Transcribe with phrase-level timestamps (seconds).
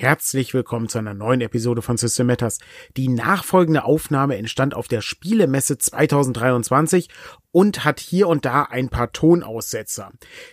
[0.00, 2.58] Herzlich willkommen zu einer neuen Episode von System Matters.
[2.96, 7.08] Die nachfolgende Aufnahme entstand auf der Spielemesse 2023
[7.50, 10.12] und hat hier und da ein paar Tonaussetzer.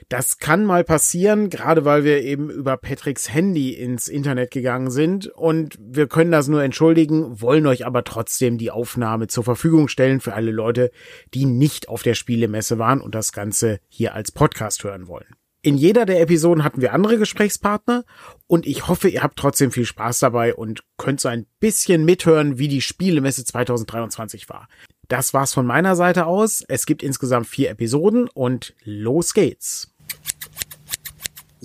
[0.10, 5.28] Das kann mal passieren, gerade weil wir eben über Patricks Handy ins Internet gegangen sind
[5.28, 10.22] und wir können das nur entschuldigen, wollen euch aber trotzdem die Aufnahme zur Verfügung stellen
[10.22, 10.90] für alle Leute,
[11.36, 15.36] die nicht auf der Spielemesse waren und das Ganze hier als Podcast hören wollen.
[15.66, 18.06] In jeder der Episoden hatten wir andere Gesprächspartner
[18.46, 22.60] und ich hoffe, ihr habt trotzdem viel Spaß dabei und könnt so ein bisschen mithören,
[22.60, 24.68] wie die Spielemesse 2023 war.
[25.08, 26.64] Das war's von meiner Seite aus.
[26.68, 29.95] Es gibt insgesamt vier Episoden und los geht's.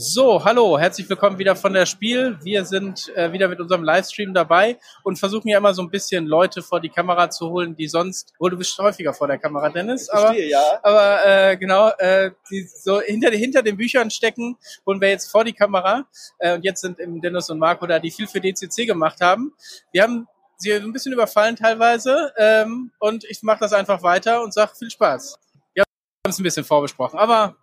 [0.02, 2.38] So, hallo, herzlich willkommen wieder von der Spiel.
[2.42, 6.24] Wir sind äh, wieder mit unserem Livestream dabei und versuchen ja immer so ein bisschen
[6.24, 9.68] Leute vor die Kamera zu holen, die sonst, wohl du bist häufiger vor der Kamera,
[9.68, 10.80] Dennis, aber, verstehe, ja.
[10.82, 15.44] aber äh, genau, äh, die so hinter, hinter den Büchern stecken, holen wir jetzt vor
[15.44, 16.06] die Kamera.
[16.38, 19.52] Äh, und jetzt sind eben Dennis und Marco da, die viel für DCC gemacht haben.
[19.92, 24.54] Wir haben sie ein bisschen überfallen teilweise ähm, und ich mache das einfach weiter und
[24.54, 25.38] sage viel Spaß.
[25.74, 27.56] Wir haben es ein bisschen vorbesprochen, aber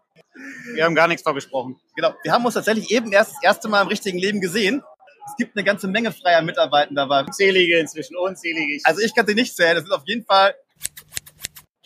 [0.73, 1.79] wir haben gar nichts vorgesprochen.
[1.95, 2.13] Genau.
[2.23, 4.83] Wir haben uns tatsächlich eben erst das erste Mal im richtigen Leben gesehen.
[5.25, 7.25] Es gibt eine ganze Menge freier Mitarbeitender dabei.
[7.25, 8.79] Unzählige inzwischen, unzählige.
[8.83, 9.75] Also ich kann sie nicht zählen.
[9.75, 10.55] Das ist auf jeden Fall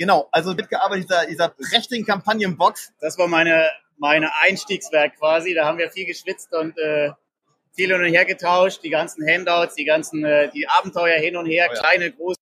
[0.02, 2.92] Genau, also mitgearbeitet dieser, dieser prächtigen Kampagnenbox.
[3.02, 5.54] Das war meine, meine Einstiegswerk quasi.
[5.54, 7.12] Da haben wir viel geschwitzt und äh,
[7.76, 8.80] viel hin und her getauscht.
[8.84, 11.80] Die ganzen Handouts, die ganzen äh, die Abenteuer hin und her, oh ja.
[11.80, 12.40] kleine, große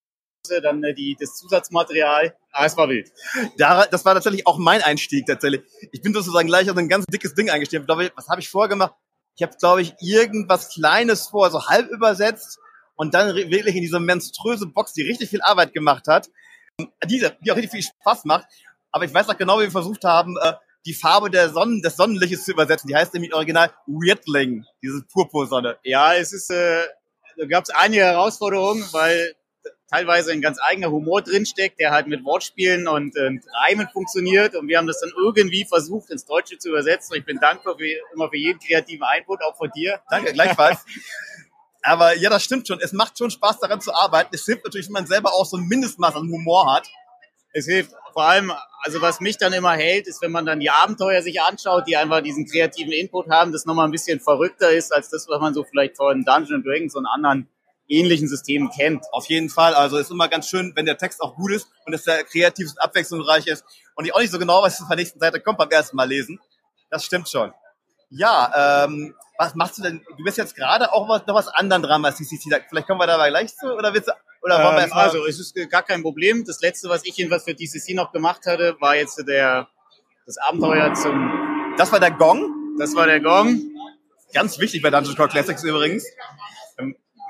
[0.61, 2.35] dann äh, die, das Zusatzmaterial.
[2.51, 3.11] Ah, es war wild.
[3.57, 5.61] Da, das war tatsächlich auch mein Einstieg tatsächlich.
[5.91, 7.85] Ich bin sozusagen gleich auf ein ganz dickes Ding eingestiegen.
[8.15, 8.93] Was habe ich vorher gemacht?
[9.35, 12.59] Ich habe, glaube ich, irgendwas Kleines vor, so halb übersetzt
[12.95, 16.29] und dann wirklich in diese monströse Box, die richtig viel Arbeit gemacht hat,
[17.05, 18.47] diese, die auch richtig viel Spaß macht.
[18.91, 20.53] Aber ich weiß noch genau, wie wir versucht haben, äh,
[20.85, 22.87] die Farbe der Sonnen, des Sonnenliches zu übersetzen.
[22.87, 25.77] Die heißt nämlich original Weirdling, diese Purpursonne.
[25.83, 26.83] Ja, es ist, äh,
[27.37, 29.35] da gab es einige Herausforderungen, weil
[29.89, 33.31] teilweise ein ganz eigener Humor drinsteckt, der halt mit Wortspielen und äh,
[33.65, 34.55] Reimen funktioniert.
[34.55, 37.13] Und wir haben das dann irgendwie versucht, ins Deutsche zu übersetzen.
[37.13, 39.99] Und ich bin dankbar für, immer für jeden kreativen Einput, auch von dir.
[40.09, 40.85] Danke, gleichfalls.
[41.81, 42.79] Aber ja, das stimmt schon.
[42.81, 44.29] Es macht schon Spaß, daran zu arbeiten.
[44.33, 46.87] Es hilft natürlich, wenn man selber auch so ein Mindestmaß an Humor hat.
[47.51, 48.51] Es hilft vor allem,
[48.83, 51.97] also was mich dann immer hält, ist, wenn man dann die Abenteuer sich anschaut, die
[51.97, 55.53] einfach diesen kreativen Input haben, das nochmal ein bisschen verrückter ist, als das, was man
[55.53, 57.47] so vielleicht von Dungeon Dragons und anderen
[57.89, 59.05] ähnlichen Systemen kennt.
[59.11, 59.73] Auf jeden Fall.
[59.73, 62.69] Also ist immer ganz schön, wenn der Text auch gut ist und dass der kreativ
[62.69, 65.41] und abwechslungsreich ist und ich auch nicht so genau weiß, was auf der nächsten Seite
[65.41, 66.39] kommt beim ersten Mal lesen.
[66.89, 67.53] Das stimmt schon.
[68.09, 70.01] Ja, ähm, was machst du denn?
[70.17, 72.61] Du bist jetzt gerade auch was, noch was anderem dran als CCC.
[72.69, 75.39] Vielleicht kommen wir dabei gleich zu oder willst du, oder wollen wir ähm, Also, es
[75.39, 76.45] ist gar kein Problem.
[76.45, 79.67] Das letzte, was ich jedenfalls für DCC noch gemacht hatte, war jetzt der,
[80.25, 81.73] das Abenteuer zum...
[81.77, 82.75] Das war der Gong?
[82.79, 83.61] Das war der Gong.
[84.33, 86.05] Ganz wichtig bei Dungeon Crawl Classics übrigens.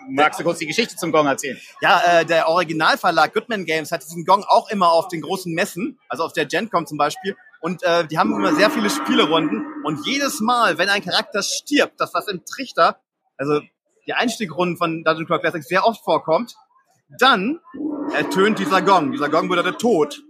[0.09, 1.57] Magst du kurz die Geschichte zum Gong erzählen?
[1.81, 5.99] Ja, äh, der Originalverlag Goodman Games hat diesen Gong auch immer auf den großen Messen,
[6.09, 7.35] also auf der GenCon zum Beispiel.
[7.61, 9.65] Und äh, die haben immer sehr viele Spielerunden.
[9.83, 12.99] Und jedes Mal, wenn ein Charakter stirbt, das was im Trichter,
[13.37, 13.61] also
[14.07, 16.55] die Einstiegrunden von Dungeon Crawl Classics sehr oft vorkommt,
[17.19, 17.59] dann
[18.13, 19.11] ertönt dieser Gong.
[19.11, 20.21] Dieser Gong bedeutet Tod.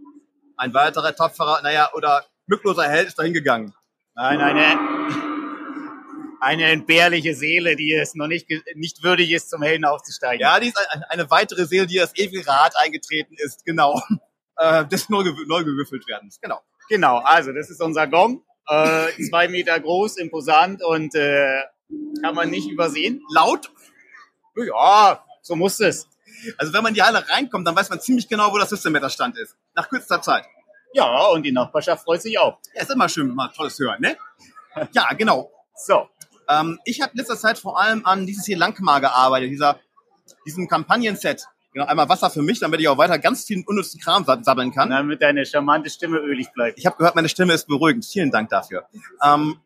[0.57, 3.73] Ein weiterer tapferer, naja, oder glückloser Held ist dahin gegangen.
[4.16, 5.28] Nein, eine,
[6.41, 10.41] eine entbehrliche Seele, die es noch nicht, nicht würdig ist, zum Helden aufzusteigen.
[10.41, 10.77] Ja, die ist
[11.09, 14.01] eine, weitere Seele, die das ewige Rad eingetreten ist, genau.
[14.61, 16.29] Äh, das neu, neu gewürfelt werden.
[16.41, 16.59] Genau.
[16.89, 18.44] Genau, also das ist unser Gong.
[18.67, 21.61] Äh, zwei Meter groß, imposant und äh,
[22.22, 23.21] kann man nicht übersehen.
[23.33, 23.71] Laut?
[24.57, 26.09] Ja, so muss es.
[26.57, 29.38] Also wenn man in die Halle reinkommt, dann weiß man ziemlich genau, wo das Systemmeter-Stand
[29.38, 29.56] ist.
[29.75, 30.45] Nach kürzester Zeit.
[30.94, 32.59] Ja, und die Nachbarschaft freut sich auch.
[32.73, 34.17] Ja, ist immer schön, man tolles hören, ne?
[34.91, 35.51] Ja, genau.
[35.75, 36.09] So,
[36.49, 39.79] ähm, ich habe letzter Zeit vor allem an dieses hier Langmar gearbeitet, dieser,
[40.45, 41.45] diesem Kampagnenset.
[41.71, 44.89] Genau, einmal Wasser für mich, damit ich auch weiter ganz viel unnützen Kram sammeln kann.
[44.89, 46.79] Damit deine charmante Stimme ölig bleibt.
[46.79, 48.05] Ich habe gehört, meine Stimme ist beruhigend.
[48.05, 48.88] Vielen Dank dafür.
[49.24, 49.59] Ähm,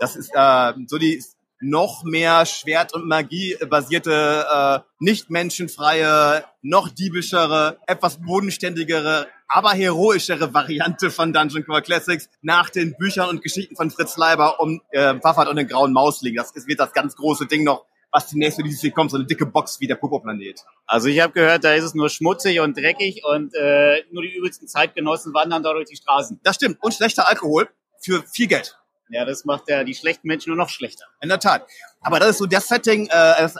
[0.00, 1.22] das ist äh, so die
[1.60, 11.10] noch mehr Schwert- und Magie-basierte, äh, nicht menschenfreie, noch diebischere, etwas bodenständigere, aber heroischere Variante
[11.10, 15.48] von Dungeon Crawl Classics nach den Büchern und Geschichten von Fritz Leiber um äh, Waffert
[15.48, 16.34] und den grauen Mausling.
[16.34, 19.46] Das wird das ganz große Ding noch, was die nächste DC kommt, so eine dicke
[19.46, 20.64] Box wie der Popo-Planet.
[20.86, 24.34] Also ich habe gehört, da ist es nur schmutzig und dreckig und äh, nur die
[24.34, 26.40] übelsten Zeitgenossen wandern da durch die Straßen.
[26.42, 26.78] Das stimmt.
[26.80, 27.68] Und schlechter Alkohol
[28.00, 28.76] für viel Geld.
[29.12, 31.04] Ja, das macht ja die schlechten Menschen nur noch schlechter.
[31.20, 31.66] In der Tat.
[32.00, 33.58] Aber das ist so das Setting, äh, also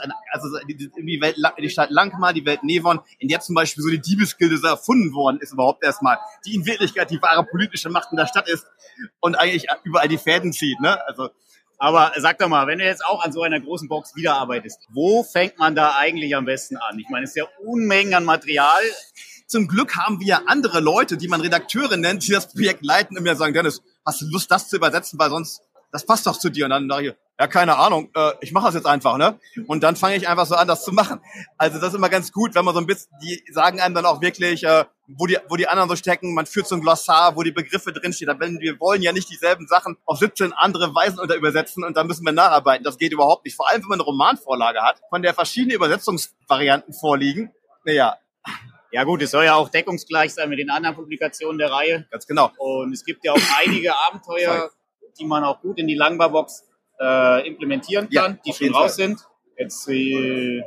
[0.67, 4.57] die, Welt, die Stadt Langmar, die Welt Nevon, in der zum Beispiel so die Diebesgilde
[4.57, 8.27] so erfunden worden ist überhaupt erstmal, die in Wirklichkeit die wahre politische Macht in der
[8.27, 8.65] Stadt ist
[9.19, 10.79] und eigentlich überall die Fäden zieht.
[10.79, 10.99] Ne?
[11.05, 11.29] Also
[11.77, 14.79] Aber sag doch mal, wenn du jetzt auch an so einer großen Box wieder arbeitest,
[14.89, 16.97] wo fängt man da eigentlich am besten an?
[16.97, 18.83] Ich meine, es ist ja Unmengen an Material.
[19.47, 23.23] Zum Glück haben wir andere Leute, die man Redakteure nennt, die das Projekt leiten und
[23.23, 25.61] mir sagen, Dennis, hast du Lust, das zu übersetzen, weil sonst,
[25.91, 26.65] das passt doch zu dir.
[26.65, 29.39] Und dann sage ich, ja, keine Ahnung, äh, ich mache das jetzt einfach, ne?
[29.65, 31.21] Und dann fange ich einfach so an, das zu machen.
[31.57, 34.05] Also das ist immer ganz gut, wenn man so ein bisschen, die sagen einem dann
[34.05, 37.35] auch wirklich, äh, wo die, wo die anderen so stecken, man führt so ein Glossar,
[37.35, 38.31] wo die Begriffe drinstehen.
[38.39, 42.03] Wenn wir wollen ja nicht dieselben Sachen auf 17 andere Weisen unter übersetzen und da
[42.03, 42.83] müssen wir nacharbeiten.
[42.83, 43.55] Das geht überhaupt nicht.
[43.55, 47.51] Vor allem, wenn man eine Romanvorlage hat, von der verschiedene Übersetzungsvarianten vorliegen.
[47.85, 48.17] Naja,
[48.91, 52.05] Ja gut, es soll ja auch deckungsgleich sein mit den anderen Publikationen der Reihe.
[52.11, 52.51] ganz genau.
[52.57, 54.69] Und es gibt ja auch einige Abenteuer,
[55.19, 56.63] die man auch gut in die Langbarbox
[56.99, 58.89] äh, implementieren Ja, kann, die auf schon raus Fall.
[58.89, 59.19] sind.
[59.57, 60.63] Jetzt die,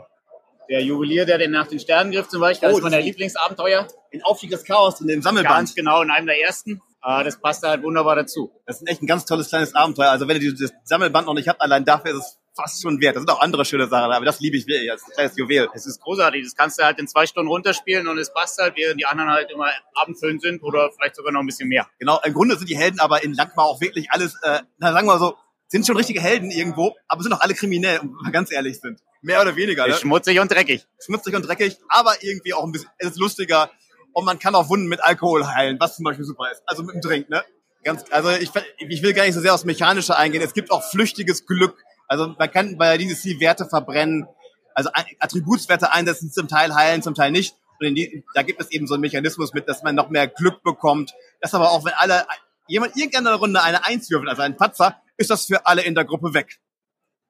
[0.69, 3.87] der Juwelier, der den nach den Sternen griff zum Beispiel, das Oh, ist mein Lieblingsabenteuer.
[4.11, 5.55] In Aufstieg des Chaos in dem Sammelband.
[5.57, 6.81] Ganz genau in einem der ersten.
[7.03, 8.51] Äh, das passt da halt wunderbar dazu.
[8.67, 10.11] Das ist echt ein ganz tolles kleines Abenteuer.
[10.11, 13.17] Also wenn ihr dieses Sammelband noch nicht habt, allein dafür ist es fast schon wert.
[13.17, 15.69] Da sind auch andere schöne Sachen, aber das liebe ich wirklich als kleines Juwel.
[15.75, 16.45] Es ist großartig.
[16.45, 19.31] Das kannst du halt in zwei Stunden runterspielen und es passt halt, während die anderen
[19.31, 21.87] halt immer abendfüllend sind oder vielleicht sogar noch ein bisschen mehr.
[21.99, 25.07] Genau, im Grunde sind die Helden aber in Langmar auch wirklich alles, äh, na sagen
[25.07, 25.37] wir mal so,
[25.69, 29.01] sind schon richtige Helden irgendwo, aber sind auch alle kriminell, wenn wir ganz ehrlich sind.
[29.23, 29.95] Mehr oder weniger, ne?
[29.95, 30.87] Ist schmutzig und dreckig.
[31.05, 33.71] Schmutzig und dreckig, aber irgendwie auch ein bisschen, es ist lustiger
[34.13, 36.63] und man kann auch Wunden mit Alkohol heilen, was zum Beispiel super ist.
[36.67, 37.43] Also mit dem Drink, ne?
[37.83, 40.43] Ganz, also ich, ich will gar nicht so sehr aufs Mechanische eingehen.
[40.43, 41.77] Es gibt auch flüchtiges Glück.
[42.09, 44.27] Also man kann bei dieses Ziel Werte verbrennen,
[44.75, 44.91] also
[45.21, 47.57] Attributswerte einsetzen, zum Teil heilen, zum Teil nicht.
[47.81, 50.29] Und in die, da gibt es eben so einen Mechanismus mit, dass man noch mehr
[50.29, 51.15] Glück bekommt.
[51.41, 52.27] Das aber auch, wenn alle,
[52.69, 56.05] jemand irgendeine Runde eine Eins würfelt, also ein Patzer, ist das für alle in der
[56.05, 56.61] Gruppe weg.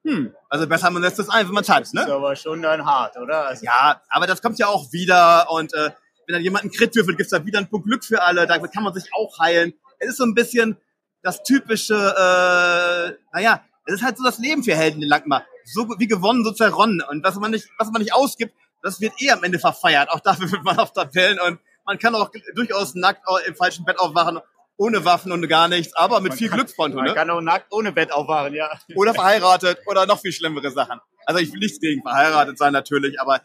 [0.05, 2.01] Hm, also besser man lässt es ein, wenn man tanzt, ne?
[2.01, 3.47] Ist aber schon dann hart, oder?
[3.47, 5.91] Also, Ja, aber das kommt ja auch wieder und äh,
[6.27, 8.59] wenn dann jemand einen Crit würfelt, gibt's da wieder ein Punkt Glück für alle, da
[8.59, 9.73] kann man sich auch heilen.
[9.99, 10.77] Es ist so ein bisschen
[11.23, 15.45] das typische, äh, naja, es ist halt so das Leben für Helden in Langmar.
[15.63, 17.01] So wie gewonnen, so zerronnen.
[17.01, 20.09] Und was man nicht, was man nicht ausgibt, das wird eh am Ende verfeiert.
[20.09, 23.99] Auch dafür wird man auf Tabellen und man kann auch durchaus nackt im falschen Bett
[23.99, 24.39] aufwachen,
[24.77, 27.13] ohne Waffen und gar nichts, aber mit viel Glückskonto, Man ne?
[27.13, 28.69] kann auch nackt ohne Bett aufwachen, ja.
[28.95, 30.99] oder verheiratet oder noch viel schlimmere Sachen.
[31.25, 33.41] Also ich will nichts gegen verheiratet sein natürlich, aber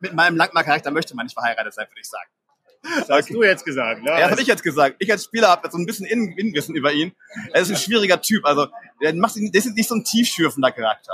[0.00, 2.28] mit meinem Langmar-Charakter möchte man nicht verheiratet sein, würde ich sagen.
[2.82, 4.10] Das hast du jetzt gesagt, ne?
[4.10, 4.96] Ja, das habe ich jetzt gesagt.
[4.98, 7.12] Ich als Spieler habe so ein bisschen Innen- Innenwissen über ihn.
[7.52, 8.44] Er ist ein schwieriger Typ.
[8.44, 8.66] Also
[9.00, 11.12] der macht das ist nicht so ein tiefschürfender Charakter.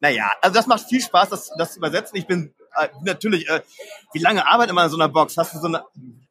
[0.00, 2.16] Naja, also das macht viel Spaß, das, das zu übersetzen.
[2.18, 3.62] Ich bin äh, natürlich, äh,
[4.12, 5.36] wie lange arbeitet man an so einer Box?
[5.36, 5.84] Hast du so eine,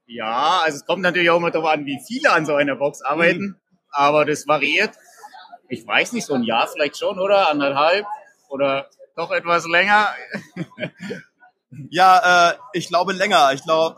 [0.05, 3.01] Ja, also es kommt natürlich auch immer darauf an, wie viele an so einer Box
[3.01, 3.41] arbeiten.
[3.41, 3.55] Mhm.
[3.89, 4.91] Aber das variiert.
[5.69, 7.49] Ich weiß nicht, so ein Jahr vielleicht schon, oder?
[7.49, 8.05] Anderthalb?
[8.49, 10.09] Oder doch etwas länger?
[11.89, 13.51] ja, äh, ich glaube länger.
[13.53, 13.95] Ich glaube,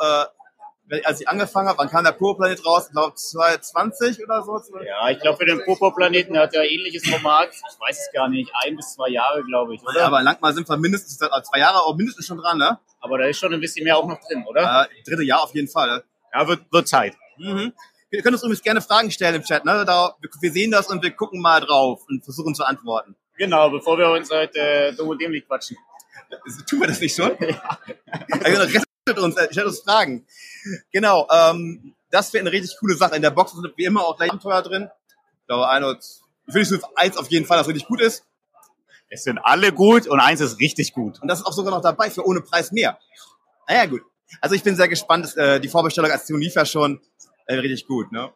[0.89, 2.85] äh, als ich angefangen habe, wann kam der Pro-Planet raus?
[2.87, 4.61] Ich glaube 2020 oder so.
[4.85, 7.49] Ja, ich glaube, für den Popo-Planeten hat er ein ähnliches Format.
[7.51, 8.51] Ich weiß es gar nicht.
[8.63, 9.99] Ein bis zwei Jahre, glaube ich, oder?
[9.99, 12.79] Ja, aber Langmar sind wir mindestens äh, zwei Jahre, auch mindestens schon dran, ne?
[13.01, 14.87] Aber da ist schon ein bisschen mehr auch noch drin, oder?
[14.89, 15.89] Äh, dritte Jahr auf jeden Fall.
[15.89, 16.03] Ne?
[16.33, 17.15] Ja, wird, wird Zeit.
[17.37, 17.73] Mhm.
[18.09, 19.65] Wir können uns übrigens gerne Fragen stellen im Chat.
[19.65, 19.83] Ne?
[19.85, 23.15] Da, wir, wir sehen das und wir gucken mal drauf und versuchen zu antworten.
[23.37, 25.77] Genau, bevor wir uns heute äh, dumm und dämlich quatschen.
[26.69, 27.31] Tun wir das nicht schon?
[28.43, 28.61] also,
[29.07, 30.25] rettet uns, äh, stellt uns Fragen.
[30.91, 33.15] Genau, ähm, das wäre eine richtig coole Sache.
[33.15, 34.89] In der Box sind wie immer auch gleich Abenteuer drin.
[35.41, 35.83] Ich glaube, ein
[36.47, 38.23] ich finde es eins auf jeden Fall, das richtig gut ist.
[39.09, 41.21] Es sind alle gut und eins ist richtig gut.
[41.21, 42.97] Und das ist auch sogar noch dabei für ohne Preis mehr.
[43.67, 44.01] Naja, gut.
[44.41, 45.35] Also ich bin sehr gespannt.
[45.37, 46.99] Äh, die Vorbestellung-Aktion lief ja schon
[47.45, 48.11] äh, richtig gut.
[48.11, 48.31] Ne?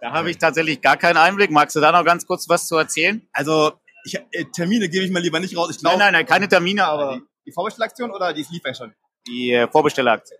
[0.00, 1.50] Da habe ich tatsächlich gar keinen Einblick.
[1.50, 3.26] Magst du da noch ganz kurz was zu erzählen?
[3.32, 3.72] Also
[4.04, 5.70] ich, äh, Termine gebe ich mal lieber nicht raus.
[5.70, 8.74] Ich Nein, glaube, nein, nein, keine Termine, aber die, die Vorbestellaktion oder die lief ja
[8.74, 8.94] schon?
[9.26, 10.38] die äh, Vorbestelleraktion.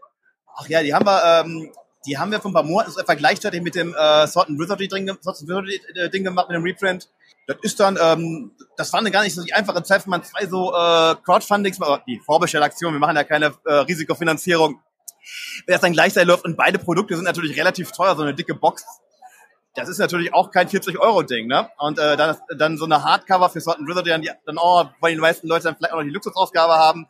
[0.57, 1.73] Ach ja, die haben wir, ähm,
[2.07, 4.59] die haben wir vor ein paar Monaten so etwa gleichzeitig mit dem äh, Sword and
[4.59, 7.09] Wizardry Ding, Sword and Wizardry äh, Ding gemacht mit dem Reprint.
[7.47, 10.23] Das ist dann, ähm, das war eine gar nicht so die einfache Zeit, wenn man
[10.23, 12.03] zwei so äh, Crowdfundings, macht.
[12.07, 14.81] die Vorbestellaktion, wir machen ja keine äh, Risikofinanzierung.
[15.67, 18.55] Wenn das dann gleichzeitig läuft und beide Produkte sind natürlich relativ teuer, so eine dicke
[18.55, 18.85] Box.
[19.75, 21.71] Das ist natürlich auch kein 40-Euro-Ding, ne?
[21.79, 24.85] Und äh, dann, dann so eine Hardcover für Sword and Wizardry, dann, die, dann oh,
[25.01, 27.09] wollen die meisten Leute dann vielleicht auch noch die Luxusausgabe haben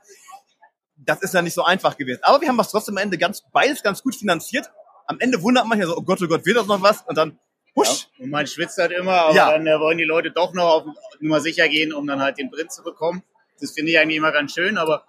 [1.05, 2.21] das ist ja nicht so einfach gewesen.
[2.23, 4.71] Aber wir haben was trotzdem am Ende ganz, beides ganz gut finanziert.
[5.07, 7.03] Am Ende wundert man ja so, oh Gott, oh Gott, wird das noch was?
[7.03, 7.39] Und dann,
[7.75, 9.51] husch, Und man schwitzt halt immer, aber Ja.
[9.51, 10.85] dann äh, wollen die Leute doch noch auf
[11.21, 13.23] Nummer sicher gehen, um dann halt den Print zu bekommen.
[13.61, 15.05] Das finde ich eigentlich immer ganz schön, aber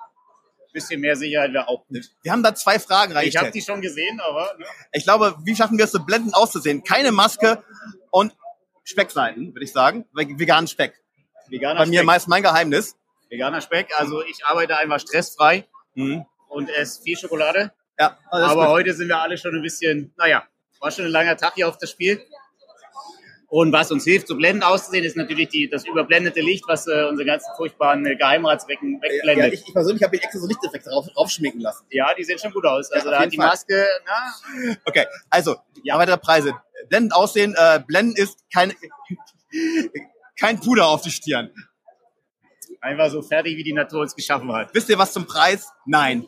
[0.74, 2.04] bisschen mehr Sicherheit wäre auch gut.
[2.24, 4.66] wir haben da zwei Fragen Ich habe die schon gesehen, aber ne?
[4.92, 6.84] Ich glaube, wie schaffen wir es so blendend auszusehen?
[6.84, 7.64] Keine Maske
[8.12, 8.36] und
[8.84, 10.06] Speckseiten, würde ich sagen.
[10.14, 11.00] Ve- Veganen Speck.
[11.48, 12.06] veganer Bei mir Speck.
[12.08, 12.96] meist mein Geheimnis.
[13.30, 15.66] Veganer Speck, also ich arbeite einfach stressfrei
[15.96, 16.26] Mhm.
[16.50, 17.72] und esse viel Schokolade.
[18.00, 18.68] Ja, aber gut.
[18.70, 20.44] heute sind wir alle schon ein bisschen, naja,
[20.80, 22.20] war schon ein langer Tag hier auf das Spiel.
[23.56, 27.04] Und was uns hilft, so blendend auszusehen, ist natürlich die, das überblendete Licht, was äh,
[27.08, 29.54] unsere ganzen furchtbaren äh, Geheimratswecken Ja, wegblendet.
[29.54, 31.86] ich, ich persönlich habe mir extra so Lichteffekte drauf, draufschminken lassen.
[31.92, 32.92] Ja, die sehen schon gut aus.
[32.92, 33.46] Also Ja, da hat die Fall.
[33.50, 36.56] Maske, na, Okay, also, ja, weitere Preise.
[36.90, 38.74] Blendend aussehen, äh, blenden ist kein,
[40.40, 41.52] kein Puder auf die Stirn.
[42.82, 44.74] einfach so fertig, wie die Natur uns geschaffen hat.
[44.74, 45.68] Wisst ihr was zum Preis?
[45.86, 46.26] Nein.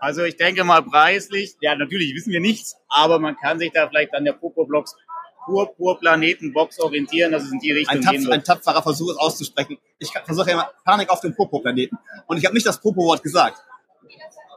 [0.00, 3.86] Also ich denke mal preislich, ja natürlich wissen wir nichts, aber man kann sich da
[3.88, 4.96] vielleicht an der Popo-Blocks
[5.44, 9.16] Pur Planetenbox orientieren, dass es in die Richtung Ein, gehen tapf, ein tapferer Versuch, es
[9.16, 9.78] auszusprechen.
[9.98, 11.98] Ich versuche ja immer Panik auf dem Popo-Planeten.
[12.26, 13.58] Und ich habe nicht das Popo-Wort gesagt.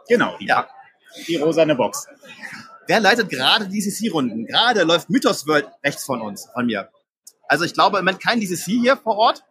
[0.08, 0.68] Genau, die, Ja.
[1.28, 2.08] die rosane Box.
[2.88, 4.46] Wer leitet gerade DCC-Runden?
[4.46, 6.90] Gerade läuft Mythos World rechts von uns, von mir.
[7.48, 9.44] Also ich glaube im Moment kein DCC hier vor Ort.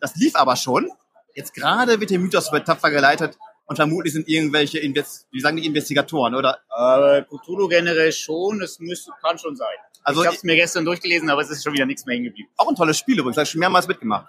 [0.00, 0.90] Das lief aber schon.
[1.34, 5.56] Jetzt gerade wird der Mythos World tapfer geleitet und vermutlich sind irgendwelche, Invest wie sagen
[5.56, 6.58] die Investigatoren, oder?
[6.68, 9.68] Aber Cthulhu generell schon, es müsste, kann schon sein.
[10.04, 12.26] Also ich habe es mir gestern durchgelesen, aber es ist schon wieder nichts mehr hängen
[12.26, 12.48] geblieben.
[12.56, 14.26] Auch ein tolles Spiel übrigens, habe ich schon mehrmals mitgemacht.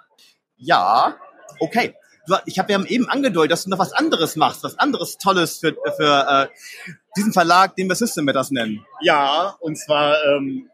[0.57, 1.17] Ja,
[1.59, 1.95] okay.
[2.25, 5.57] Du, ich habe ja eben angedeutet, dass du noch was anderes machst, was anderes Tolles
[5.57, 6.87] für, für äh,
[7.17, 8.85] diesen Verlag, den wir System Matters nennen.
[9.01, 10.69] Ja, und zwar ähm,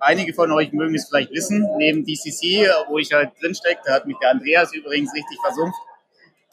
[0.00, 4.06] einige von euch mögen es vielleicht wissen, neben DCC, wo ich halt drinstecke, da hat
[4.06, 5.80] mich der Andreas übrigens richtig versumpft,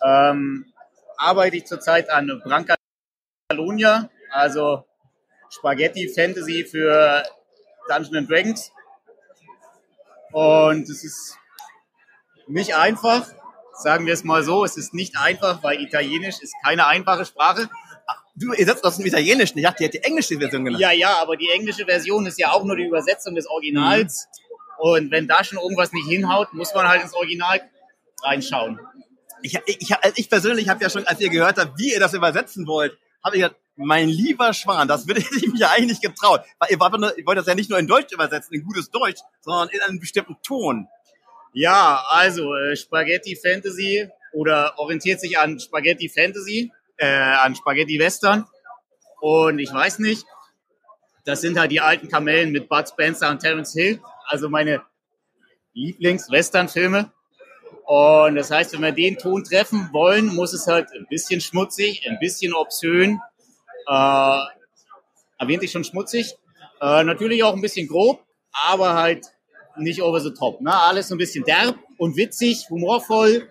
[0.03, 0.73] ähm,
[1.17, 4.85] arbeite ich zurzeit an Brancalonia, also
[5.49, 7.23] Spaghetti Fantasy für
[7.87, 8.71] Dungeons and Dragons.
[10.31, 11.37] Und es ist
[12.47, 13.27] nicht einfach,
[13.73, 17.69] sagen wir es mal so, es ist nicht einfach, weil Italienisch ist keine einfache Sprache.
[18.35, 19.57] Du, ihr setzt das im Italienischen.
[19.57, 20.81] Ich dachte, ihr hättet die englische Version genannt.
[20.81, 24.27] Ja, ja, aber die englische Version ist ja auch nur die Übersetzung des Originals.
[24.77, 27.61] Und wenn da schon irgendwas nicht hinhaut, muss man halt ins Original
[28.23, 28.79] reinschauen.
[29.41, 31.99] Ich, ich, ich, also ich persönlich habe ja schon, als ihr gehört habt, wie ihr
[31.99, 36.41] das übersetzen wollt, habe ich gedacht, mein lieber Schwan, das würde ich mir eigentlich getraut.
[36.59, 39.81] Weil ihr wollt das ja nicht nur in Deutsch übersetzen, in gutes Deutsch, sondern in
[39.81, 40.87] einem bestimmten Ton.
[41.53, 48.45] Ja, also äh, Spaghetti Fantasy oder orientiert sich an Spaghetti Fantasy, äh, an Spaghetti Western.
[49.21, 50.25] Und ich weiß nicht,
[51.23, 54.83] das sind halt die alten Kamellen mit Bud Spencer und Terence Hill, also meine
[55.73, 57.11] Lieblings-Western-Filme.
[57.85, 62.07] Und das heißt, wenn wir den Ton treffen wollen, muss es halt ein bisschen schmutzig,
[62.09, 63.19] ein bisschen obszön.
[63.87, 64.39] Äh,
[65.37, 66.35] erwähnte ich schon schmutzig.
[66.81, 69.25] Äh, natürlich auch ein bisschen grob, aber halt
[69.77, 70.61] nicht over the top.
[70.61, 70.73] Ne?
[70.73, 73.49] Alles so ein bisschen derb und witzig, humorvoll,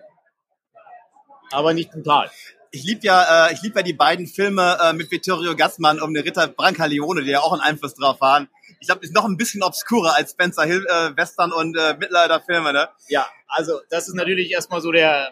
[1.51, 2.29] aber nicht brutal.
[2.71, 6.13] Ich lieb ja, äh, ich lieb ja die beiden Filme äh, mit Vittorio Gassmann um
[6.13, 8.49] den Ritter Brancaleone, die ja auch einen Einfluss drauf waren.
[8.81, 12.73] Ich glaube, ist noch ein bisschen obskurer als Spencer Hill äh, Western und äh, Mittelalter-Filme,
[12.73, 12.89] ne?
[13.07, 15.31] Ja, also das ist natürlich erstmal so der,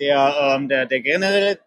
[0.00, 1.60] der, ähm, der, der generelle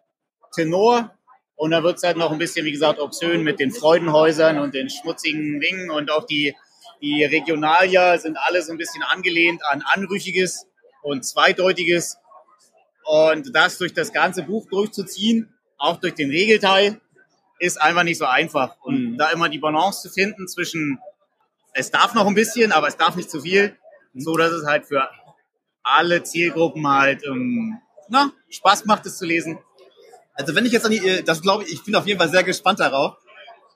[0.53, 1.14] Tenor.
[1.55, 4.89] Und dann wird's halt noch ein bisschen, wie gesagt, obszön mit den Freudenhäusern und den
[4.89, 6.53] schmutzigen Dingen und auch die,
[7.01, 10.67] die Regionalia sind alle so ein bisschen angelehnt an Anrüchiges
[11.01, 12.17] und Zweideutiges.
[13.05, 16.99] Und das durch das ganze Buch durchzuziehen, auch durch den Regelteil,
[17.59, 18.75] ist einfach nicht so einfach.
[18.81, 19.17] Und Mhm.
[19.17, 20.99] da immer die Balance zu finden zwischen,
[21.73, 23.77] es darf noch ein bisschen, aber es darf nicht zu viel,
[24.13, 25.07] so dass es halt für
[25.83, 29.59] alle Zielgruppen halt ähm, na, Spaß macht, es zu lesen.
[30.35, 32.29] Also wenn ich jetzt an die, äh, das glaube ich, ich bin auf jeden Fall
[32.29, 33.17] sehr gespannt darauf.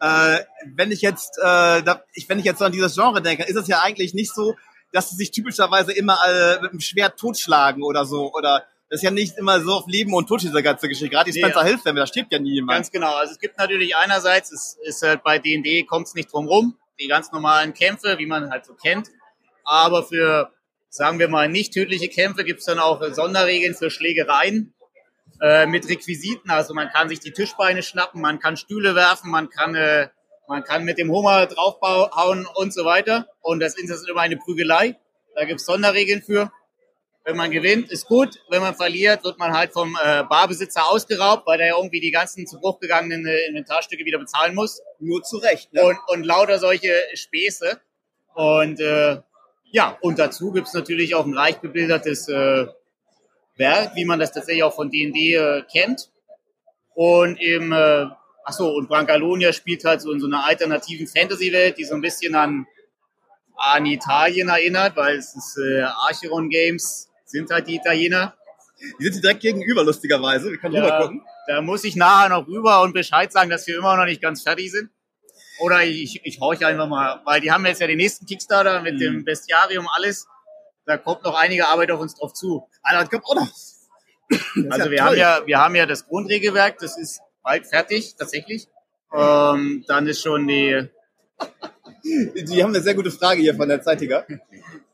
[0.01, 0.39] Äh,
[0.75, 3.55] wenn ich jetzt, äh, da, ich, wenn ich jetzt so an dieses Genre denke, ist
[3.55, 4.55] es ja eigentlich nicht so,
[4.91, 8.33] dass sie sich typischerweise immer äh, mit dem Schwert totschlagen oder so.
[8.33, 11.09] Oder das ist ja nicht immer so auf Leben und Tod diese ganze Geschichte.
[11.09, 11.67] Gerade die Nee, Spencer ja.
[11.67, 12.77] Hill Filme, da stirbt ja nie jemand.
[12.77, 13.13] Ganz genau.
[13.15, 16.77] Also es gibt natürlich einerseits, es ist halt bei D&D kommt es nicht drum rum,
[16.99, 19.09] die ganz normalen Kämpfe, wie man halt so kennt.
[19.63, 20.51] Aber für,
[20.89, 24.73] sagen wir mal, nicht tödliche Kämpfe gibt es dann auch Sonderregeln für Schlägereien
[25.41, 26.49] äh, mit Requisiten.
[26.49, 30.09] Also man kann sich die Tischbeine schnappen, man kann Stühle werfen, man kann, äh,
[30.47, 33.27] man kann mit dem Hummer draufhauen und so weiter.
[33.41, 34.97] Und das ist immer eine Prügelei.
[35.35, 36.51] Da gibt es Sonderregeln für.
[37.25, 38.39] Wenn man gewinnt, ist gut.
[38.49, 42.11] Wenn man verliert, wird man halt vom äh, Barbesitzer ausgeraubt, weil der ja irgendwie die
[42.11, 44.81] ganzen zu Bruch gegangenen äh, Inventarstücke wieder bezahlen muss.
[44.99, 45.71] Nur zu Recht.
[45.73, 45.83] Ne?
[45.83, 47.79] Und, und lauter solche Späße.
[48.33, 49.21] Und äh,
[49.71, 52.65] ja, und dazu gibt's natürlich auch ein reich bebildertes äh,
[53.59, 56.09] Werk, wie man das tatsächlich auch von D&D äh, kennt.
[56.95, 58.05] Und im, äh,
[58.45, 62.01] ach so, und Brancalonia spielt halt so in so einer alternativen Fantasy-Welt, die so ein
[62.01, 62.65] bisschen an,
[63.55, 68.33] an Italien erinnert, weil es ist äh, Archeron Games, sind halt die Italiener.
[68.99, 70.49] Die sind direkt gegenüber, lustigerweise.
[70.51, 71.21] Wir können Ja, rüber gucken.
[71.47, 74.41] da muss ich nachher noch rüber und Bescheid sagen, dass wir immer noch nicht ganz
[74.41, 74.89] fertig sind.
[75.59, 78.95] Oder ich, ich horche einfach mal, weil die haben jetzt ja den nächsten Kickstarter mit
[78.95, 78.99] Mhm.
[78.99, 80.25] dem Bestiarium alles.
[80.89, 82.67] Da kommt noch einige Arbeit auf uns drauf zu.
[82.81, 83.49] Alter, das kommt auch noch.
[84.71, 85.07] Also wir toll.
[85.07, 88.67] haben ja, wir haben ja das Grundregelwerk, das ist bald fertig, tatsächlich.
[89.11, 90.87] Ähm, dann ist schon die,
[92.03, 94.25] Die haben eine sehr gute Frage hier von der Zeitiger.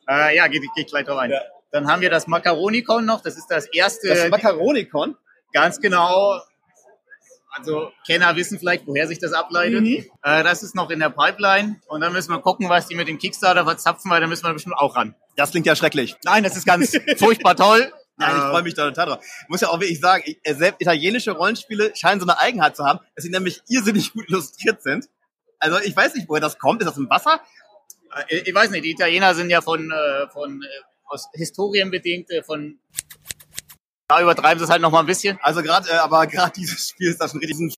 [0.07, 1.31] Äh, ja, geht, geht gleich drauf ein.
[1.31, 1.41] Ja.
[1.71, 3.21] Dann haben wir das Macaronicon noch.
[3.21, 4.07] Das ist das erste.
[4.07, 5.15] Das Macaronicon?
[5.51, 6.39] Ganz genau.
[7.57, 9.81] Also Kenner wissen vielleicht, woher sich das ableitet.
[9.81, 10.05] Mhm.
[10.23, 11.79] Äh, das ist noch in der Pipeline.
[11.87, 14.53] Und dann müssen wir gucken, was die mit dem Kickstarter verzapfen, weil da müssen wir
[14.53, 15.15] bestimmt auch ran.
[15.37, 16.15] Das klingt ja schrecklich.
[16.25, 17.91] Nein, das ist ganz furchtbar toll.
[18.17, 19.25] Nein, ich Äh, freue mich da total drauf.
[19.43, 22.75] Ich muss ja auch wirklich sagen, ich, äh, selbst italienische Rollenspiele scheinen so eine Eigenheit
[22.75, 25.05] zu haben, dass sie nämlich irrsinnig gut illustriert sind.
[25.59, 26.81] Also ich weiß nicht, woher das kommt.
[26.81, 27.39] Ist das im Wasser?
[28.29, 30.67] Äh, Ich weiß nicht, die Italiener sind ja von, äh, von äh,
[31.07, 32.79] aus Historien bedingt, äh, von
[34.07, 35.37] da übertreiben sie es halt noch mal ein bisschen.
[35.41, 37.73] Also gerade, äh, aber gerade dieses Spiel ist das schon richtig ein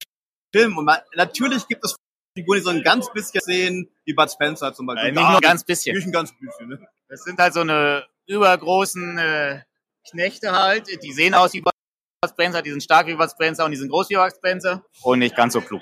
[0.54, 0.78] Film.
[0.78, 1.96] Und man, natürlich gibt es
[2.36, 5.10] Figuren, die so ein ganz bisschen sehen, wie Bud Spencer zum Beispiel.
[5.10, 5.96] Äh, nicht nur ganz bisschen.
[5.96, 6.88] Nicht ein ganz bisschen, ne?
[7.08, 9.62] Das sind halt so eine übergroßen äh,
[10.10, 10.88] Knechte halt.
[11.02, 11.72] Die sehen aus wie Bud
[12.28, 15.20] Spencer, die sind stark wie Bud Spencer und die sind groß wie Bud Spencer und
[15.20, 15.80] nicht ganz so klug.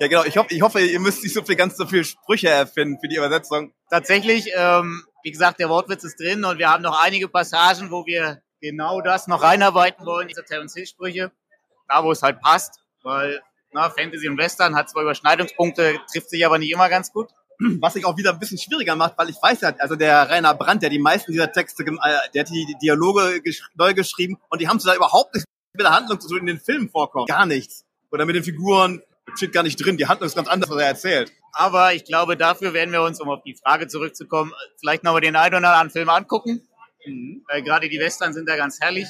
[0.00, 0.24] Ja, genau.
[0.24, 3.08] Ich hoffe, ich hoffe, ihr müsst nicht so viel, ganz so viel Sprüche erfinden für
[3.08, 3.74] die Übersetzung.
[3.90, 8.06] Tatsächlich, ähm, wie gesagt, der Wortwitz ist drin und wir haben noch einige Passagen, wo
[8.06, 11.32] wir genau das noch reinarbeiten wollen, diese Terence Hill Sprüche,
[11.88, 16.44] da wo es halt passt, weil na, Fantasy und Western hat zwar Überschneidungspunkte, trifft sich
[16.44, 17.28] aber nicht immer ganz gut.
[17.80, 20.54] Was sich auch wieder ein bisschen schwieriger macht, weil ich weiß ja, also der Rainer
[20.54, 24.60] Brandt, der die meisten dieser Texte, äh, der hat die, Dialoge gesch neu geschrieben und
[24.60, 27.28] die haben da überhaupt nichts mit der Handlung zu tun, in den Filmen vorkommt.
[27.28, 27.84] Gar nichts.
[28.12, 29.02] Oder mit den Figuren,
[29.34, 29.96] steht gar nicht drin.
[29.96, 31.32] Die Handlung ist ganz anders, was er erzählt.
[31.52, 35.36] Aber ich glaube, dafür werden wir uns, um auf die Frage zurückzukommen, vielleicht nochmal den
[35.36, 36.67] einen oder anderen Film angucken.
[37.48, 39.06] Äh, Gerade die Western sind da ganz herrlich.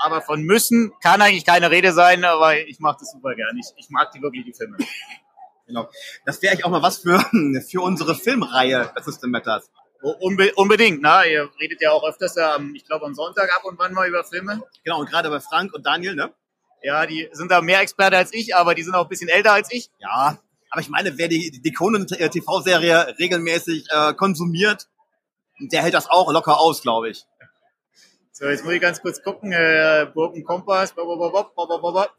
[0.00, 3.56] Aber von müssen kann eigentlich keine Rede sein, aber ich mache das super gern.
[3.58, 4.76] Ich, ich mag die wirklich, die Filme.
[5.68, 5.86] Genau.
[6.24, 7.18] Das wäre eigentlich auch mal was für,
[7.70, 9.70] für unsere Filmreihe, das System Matters.
[10.00, 11.24] Oh, Unbe unbedingt, ne?
[11.30, 14.24] Ihr redet ja auch öfters, ähm, ich glaube, am Sonntag ab und wann mal über
[14.24, 14.62] Filme.
[14.82, 16.32] Genau, und gerade bei Frank und Daniel, ne?
[16.82, 19.52] Ja, die sind da mehr Experte als ich, aber die sind auch ein bisschen älter
[19.52, 19.90] als ich.
[19.98, 20.38] Ja,
[20.70, 24.88] aber ich meine, wer die, die Conan-TV-Serie regelmäßig äh, konsumiert,
[25.58, 27.24] der hält das auch locker aus, glaube ich.
[28.32, 29.52] So, jetzt muss ich ganz kurz gucken.
[29.52, 30.92] Äh, Burgen Kompass.
[30.92, 32.10] Bop, bop, bop, bop, bop, bop, bop.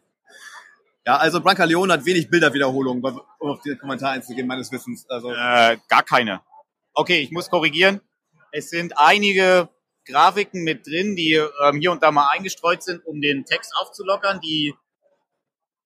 [1.06, 3.04] Ja, also Branka Leon hat wenig Bilderwiederholungen,
[3.40, 5.10] um auf den Kommentar einzugehen, meines Wissens.
[5.10, 6.42] Also, Äh, gar keine.
[6.94, 8.02] Okay, ich muss korrigieren.
[8.52, 9.70] Es sind einige
[10.06, 14.42] Grafiken mit drin, die ähm, hier und da mal eingestreut sind, um den Text aufzulockern.
[14.42, 14.76] Die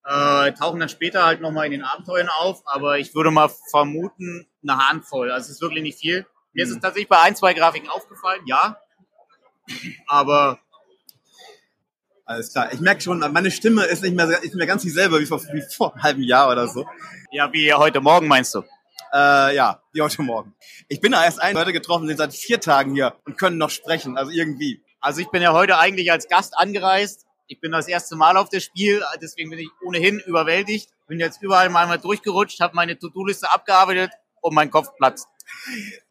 [0.04, 4.46] äh, tauchen dann später halt nochmal in den Abenteuern auf, aber ich würde mal vermuten,
[4.62, 5.30] eine Handvoll.
[5.30, 6.26] Also es ist wirklich nicht viel.
[6.54, 8.78] Mir ist es tatsächlich bei ein, zwei Grafiken aufgefallen, ja.
[10.06, 10.58] Aber
[12.26, 12.72] alles klar.
[12.72, 15.62] Ich merke schon, meine Stimme ist nicht mehr, ist mehr ganz dieselbe wie vor, wie
[15.62, 16.86] vor einem halben Jahr oder so.
[17.32, 18.62] ja, wie heute Morgen meinst du?
[19.12, 20.54] Äh, ja, wie heute Morgen.
[20.88, 23.70] Ich bin da erst ein Leute getroffen, sind seit vier Tagen hier und können noch
[23.70, 24.80] sprechen, also irgendwie.
[25.00, 27.26] Also ich bin ja heute eigentlich als Gast angereist.
[27.46, 30.88] Ich bin das erste Mal auf das Spiel, deswegen bin ich ohnehin überwältigt.
[31.06, 35.28] Bin jetzt überall mal mal durchgerutscht, habe meine To-Do-Liste abgearbeitet und mein Kopf platzt.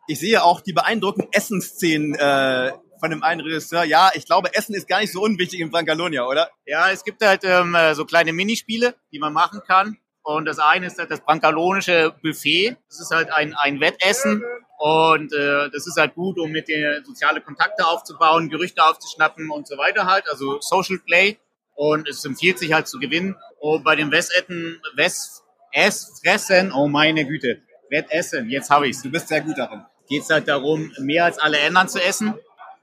[0.07, 3.83] Ich sehe auch die beeindruckenden Essensszenen äh, von dem einen Regisseur.
[3.83, 6.49] Ja, ich glaube, Essen ist gar nicht so unwichtig in Brancalonia, oder?
[6.65, 9.97] Ja, es gibt halt ähm, äh, so kleine Minispiele, die man machen kann.
[10.23, 12.77] Und das eine ist halt das brancalonische Buffet.
[12.87, 14.41] Das ist halt ein, ein Wettessen.
[14.77, 19.67] Und äh, das ist halt gut, um mit den soziale Kontakte aufzubauen, Gerüchte aufzuschnappen und
[19.67, 20.29] so weiter halt.
[20.29, 21.37] Also Social Play.
[21.75, 23.35] Und es empfiehlt sich halt zu gewinnen.
[23.59, 29.27] Und bei dem Wettessen, West, Essfressen, oh meine Güte, Wettessen, jetzt habe ich's Du bist
[29.27, 29.85] sehr gut darin.
[30.07, 32.33] Geht es halt darum, mehr als alle anderen zu essen.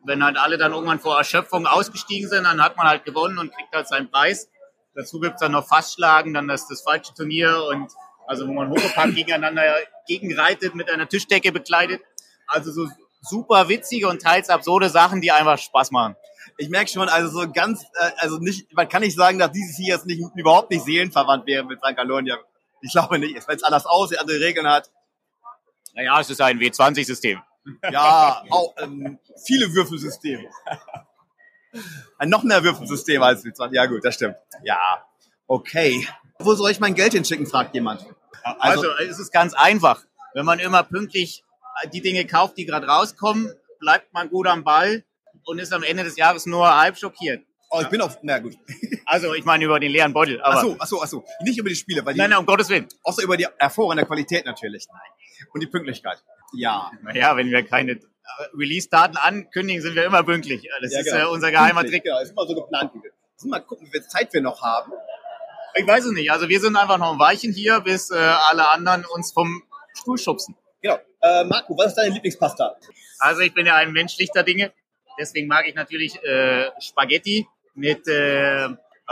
[0.04, 3.54] Wenn halt alle dann irgendwann vor Erschöpfung ausgestiegen sind, dann hat man halt gewonnen und
[3.54, 4.48] kriegt halt seinen Preis.
[4.94, 7.90] Dazu gibt's dann noch Fassschlagen, dann das, das falsche Turnier und
[8.26, 12.00] also wo man hochgepackt gegeneinander gegenreitet, mit einer Tischdecke bekleidet.
[12.46, 12.88] Also so
[13.20, 16.16] super witzige und teils absurde Sachen, die einfach Spaß machen.
[16.56, 19.76] Ich merke schon, also so ganz, äh, also nicht, man kann nicht sagen, dass dieses
[19.76, 22.38] hier jetzt nicht, überhaupt nicht seelenverwandt wäre mit Brancalonia.
[22.82, 24.90] Ich glaube nicht, wenn es anders aussieht, andere Regeln hat.
[26.00, 27.42] Naja, es ist ein W20-System.
[27.92, 30.48] Ja, auch ähm, viele Würfelsysteme.
[32.16, 33.52] Ein noch mehr Würfelsystem als wir.
[33.72, 34.36] Ja gut, das stimmt.
[34.64, 34.78] Ja,
[35.46, 36.08] okay.
[36.38, 38.06] Wo soll ich mein Geld hinschicken, fragt jemand.
[38.60, 40.02] Also, es ist ganz einfach.
[40.32, 41.44] Wenn man immer pünktlich
[41.92, 45.04] die Dinge kauft, die gerade rauskommen, bleibt man gut am Ball
[45.44, 47.44] und ist am Ende des Jahres nur halb schockiert.
[47.68, 48.56] Oh, ich bin auf, na gut.
[49.04, 50.40] Also ich meine über den leeren Beutel.
[50.40, 51.24] Aber Ach so, ach so, ach so.
[51.42, 52.88] Nicht über die Spiele, weil die, nein, nein, um Gottes Willen.
[53.02, 54.86] außer über die hervorragende Qualität natürlich.
[54.88, 55.00] Nein.
[55.52, 56.22] Und die Pünktlichkeit.
[56.52, 56.90] Ja.
[57.02, 57.98] Naja, wenn wir keine äh,
[58.54, 60.68] Release-Daten ankündigen, sind wir immer pünktlich.
[60.80, 61.28] Das ja, ist genau.
[61.28, 62.02] äh, unser geheimer Trick.
[62.04, 62.94] Genau, ist immer so geplant.
[62.94, 63.06] Müssen
[63.42, 64.92] wir mal gucken, wie viel Zeit wir noch haben.
[65.74, 66.30] Ich weiß es nicht.
[66.30, 69.62] Also wir sind einfach noch ein Weilchen hier, bis äh, alle anderen uns vom
[69.94, 70.56] Stuhl schubsen.
[70.82, 70.98] Genau.
[71.20, 72.76] Äh, Marco, was ist deine Lieblingspasta?
[73.18, 74.72] Also ich bin ja ein Mensch schlichter Dinge.
[75.18, 78.68] Deswegen mag ich natürlich äh, Spaghetti mit, äh, äh,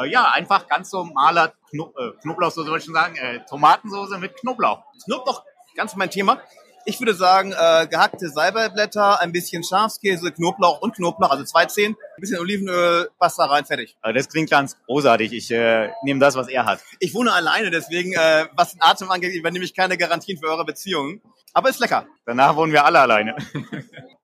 [0.06, 4.84] ja, einfach ganz normaler Kno äh, Knoblauchsoße, wollte ich schon sagen, äh, Tomatensoße mit Knoblauch.
[5.04, 5.44] Knoblauch,
[5.78, 6.42] ganz mein Thema.
[6.84, 11.92] Ich würde sagen, äh, gehackte Salbeiblätter, ein bisschen Schafskäse, Knoblauch und Knoblauch, also zwei Zehen,
[11.92, 13.96] ein bisschen Olivenöl, Pasta rein, fertig.
[14.00, 15.32] Also das klingt ganz großartig.
[15.32, 16.80] Ich äh, nehme das, was er hat.
[16.98, 20.64] Ich wohne alleine, deswegen, äh, was den Atem angeht, übernehme ich keine Garantien für eure
[20.64, 21.20] Beziehungen.
[21.52, 22.06] Aber ist lecker.
[22.26, 23.36] Danach wohnen wir alle alleine.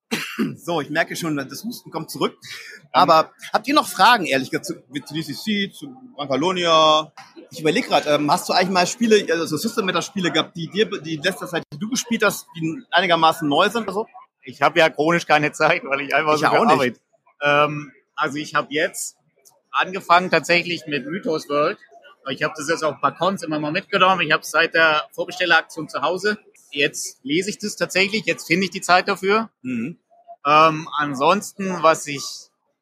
[0.57, 2.37] So, ich merke schon, das Husten kommt zurück.
[2.93, 7.13] Aber habt ihr noch Fragen, ehrlich gesagt, zu, zu DCC, zu Brancalonia?
[7.51, 10.69] Ich überlege gerade, ähm, hast du eigentlich mal Spiele, also System Matter Spiele gehabt, die
[10.69, 14.07] dir, die letzte Zeit, die du gespielt hast, die einigermaßen neu sind oder so?
[14.43, 16.71] Ich habe ja chronisch keine Zeit, weil ich einfach Ich so auch viel nicht.
[16.71, 17.01] arbeite.
[17.43, 19.17] Ähm, also ich habe jetzt
[19.71, 21.79] angefangen tatsächlich mit Mythos World.
[22.31, 24.21] Ich habe das jetzt auf Balkons immer mal mitgenommen.
[24.23, 26.39] Ich habe es seit der Vorbestelleraktion zu Hause.
[26.71, 28.25] Jetzt lese ich das tatsächlich.
[28.25, 29.51] Jetzt finde ich die Zeit dafür.
[29.63, 29.99] Mhm.
[30.47, 32.23] Ähm, ansonsten, was ich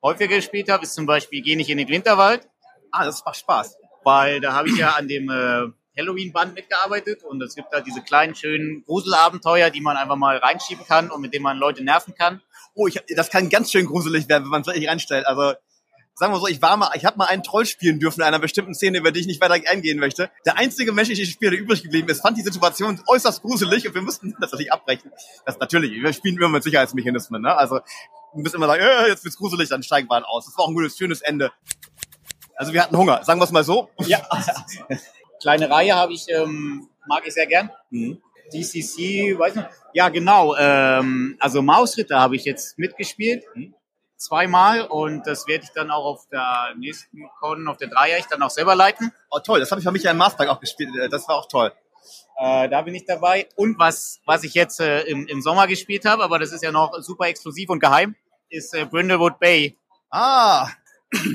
[0.02, 2.48] häufiger gespielt habe, ist zum Beispiel Geh nicht in den Winterwald,
[2.90, 3.76] Ah, das macht Spaß.
[4.04, 8.02] weil da habe ich ja an dem äh, Halloween-Band mitgearbeitet und es gibt da diese
[8.02, 12.14] kleinen, schönen Gruselabenteuer, die man einfach mal reinschieben kann und mit denen man Leute nerven
[12.14, 12.40] kann.
[12.74, 15.26] Oh, ich, das kann ganz schön gruselig werden, wenn man es wirklich reinstellt.
[15.26, 15.54] Also,
[16.14, 18.38] sagen wir so, ich war mal, ich habe mal einen Troll spielen dürfen in einer
[18.38, 20.30] bestimmten Szene, über die ich nicht weiter eingehen möchte.
[20.44, 24.02] Der einzige menschliche Spieler, der übrig geblieben ist, fand die Situation äußerst gruselig und wir
[24.02, 25.10] mussten das natürlich abbrechen.
[25.46, 27.56] Das natürlich, wir spielen immer mit Sicherheitsmechanismen, ne?
[27.56, 27.80] Also,
[28.34, 30.46] wir müssen immer sagen, äh, jetzt wird's gruselig, dann steigen wir halt aus.
[30.46, 31.52] Das war auch ein gutes, schönes Ende.
[32.56, 33.90] Also wir hatten Hunger, sagen wir es mal so.
[33.98, 34.22] Ja.
[35.42, 37.70] Kleine Reihe habe ich, ähm, mag ich sehr gern.
[37.90, 38.22] Mhm.
[38.52, 39.68] DCC, weiß nicht.
[39.94, 40.54] Ja, genau.
[40.56, 43.44] Ähm, also Mausritter habe ich jetzt mitgespielt.
[43.54, 43.74] Mhm.
[44.22, 48.42] Zweimal und das werde ich dann auch auf der nächsten Con, auf der Dreieich dann
[48.42, 49.12] auch selber leiten.
[49.30, 50.90] Oh toll, das habe ich für mich ja im Mastertag auch gespielt.
[50.96, 51.72] Äh, Das war auch toll.
[52.38, 53.48] Äh, da bin ich dabei.
[53.56, 56.72] Und was, was ich jetzt äh, im, im Sommer gespielt habe, aber das ist ja
[56.72, 58.14] noch super exklusiv und geheim,
[58.48, 59.76] ist äh, Brindlewood Bay.
[60.10, 60.68] Ah,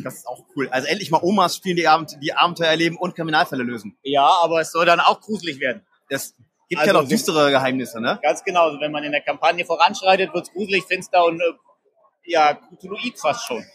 [0.03, 0.67] das ist auch cool.
[0.69, 3.97] Also endlich mal Omas spielen, die, Abend, die Abenteuer erleben und Kriminalfälle lösen.
[4.03, 5.85] Ja, aber es soll dann auch gruselig werden.
[6.09, 6.33] Das
[6.69, 8.19] gibt Also ja noch so- düstere Geheimnisse, ne?
[8.23, 8.63] Ganz genau.
[8.63, 11.43] Also wenn man in der Kampagne voranschreitet, wird es gruselig, finster und äh,
[12.27, 13.65] ja, Cthulhuid fast schon.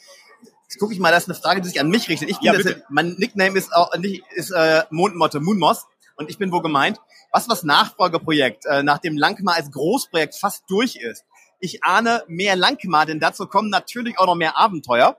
[0.64, 2.30] Jetzt gucke ich mal, das ist eine Frage, die sich an mich richtet.
[2.30, 3.92] Ich bin Ja, das, mein Nickname ist auch
[4.34, 5.86] ist äh, Mondmotte Moonmoss
[6.16, 6.98] und ich bin wo gemeint.
[7.30, 11.24] Was das Nachfolgeprojekt, äh, nachdem Langmar als Großprojekt fast durch ist.
[11.60, 15.16] Ich ahne mehr Langmar, denn dazu kommen natürlich auch noch mehr Abenteuer.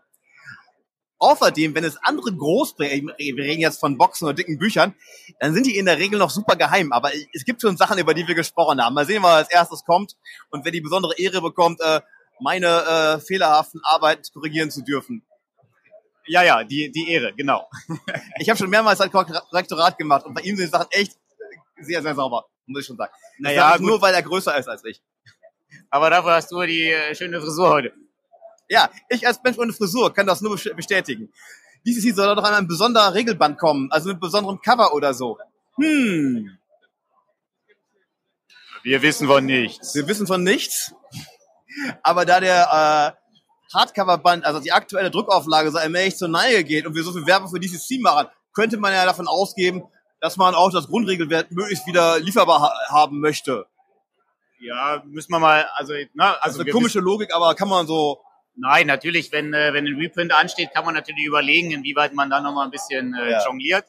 [1.20, 4.94] Außerdem, wenn es andere Großprojekte, wir reden jetzt von Boxen oder dicken Büchern,
[5.40, 6.92] dann sind die in der Regel noch super geheim.
[6.92, 8.94] Aber es gibt schon Sachen, über die wir gesprochen haben.
[8.94, 10.18] Mal sehen, was als erstes kommt
[10.50, 12.02] und wer die besondere Ehre bekommt, äh,
[12.40, 15.24] meine äh, fehlerhaften Arbeiten korrigieren zu dürfen.
[16.26, 17.70] Ja, ja, die, die Ehre, genau.
[18.40, 21.18] Ich habe schon mehrmals ein Korrektorat gemacht und bei ihm sind die Sachen echt
[21.82, 23.12] sehr, sehr sauber, muss ich schon sagen.
[23.40, 25.02] Das Naja, sag nur weil er größer ist als ich.
[25.90, 27.94] Aber dafür hast du die äh, schöne Frisur heute.
[28.70, 31.32] Ja, ich als Mensch ohne Frisur kann das nur best- bestätigen.
[31.86, 35.38] Dieses hier soll doch einmal ein besonderer Regelband kommen, also mit besonderem Cover oder so.
[35.76, 36.58] Hm,
[38.84, 39.94] Wir wissen von nichts.
[39.96, 40.94] wir wissen von nichts.
[42.02, 46.96] Aber da der äh, Hardcover-Band, also die aktuelle Druckauflage, so allmählich zur Neige geht und
[46.96, 49.84] wir so viel Werbung für DCC machen, könnte man ja davon ausgehen,
[50.22, 53.66] dass man auch das Grundregelwerk möglichst wieder lieferbar ha haben möchte.
[54.60, 58.22] Ja, müssen wir mal, also, na, Also also eine komische Logik, aber kann man so.
[58.56, 62.40] Nein, natürlich, wenn, äh, wenn ein Reprint ansteht, kann man natürlich überlegen, inwieweit man da
[62.40, 63.46] nochmal ein bisschen äh, Ja.
[63.46, 63.86] jongliert.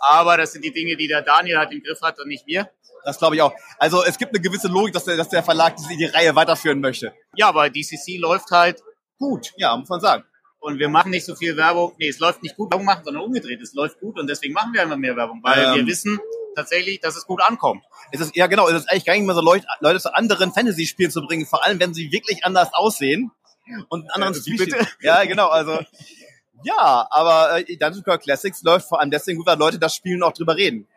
[0.00, 2.70] Aber das sind die Dinge, die der Daniel halt im Griff hat und nicht wir.
[3.04, 3.52] Das glaube ich auch.
[3.78, 6.80] Also es gibt eine gewisse Logik, dass der, dass der Verlag die, die Reihe weiterführen
[6.80, 7.12] möchte.
[7.36, 8.80] Ja, aber DCC läuft halt
[9.18, 9.52] gut.
[9.56, 10.24] Ja, muss man sagen.
[10.58, 11.92] Und wir machen nicht so viel Werbung.
[11.98, 13.60] Nee, es läuft nicht gut Werbung machen, sondern umgedreht.
[13.60, 15.74] Es läuft gut und deswegen machen wir immer mehr Werbung, weil Ähm.
[15.74, 16.18] wir wissen
[16.56, 17.82] tatsächlich, dass es gut ankommt.
[18.12, 20.52] Es ist, ja genau, es ist eigentlich gar nicht mehr so Leute, Leute zu anderen
[20.52, 23.30] Fantasy-Spielen zu bringen, vor allem wenn sie wirklich anders aussehen
[23.88, 24.88] und einen anderen Äh, wie Species- bitte?
[25.00, 25.80] Ja, genau, also.
[26.62, 30.22] Ja, aber äh, Dungeon Crawl Classics läuft vor allem deswegen gut, weil Leute das spielen
[30.22, 30.88] und auch drüber reden.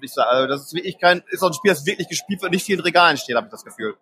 [0.00, 0.28] Ich sagen.
[0.30, 2.76] Also das ist wirklich kein, ist auch ein Spiel, das wirklich gespielt wird, nicht viel
[2.76, 3.96] in Regalen steht, habe ich das Gefühl.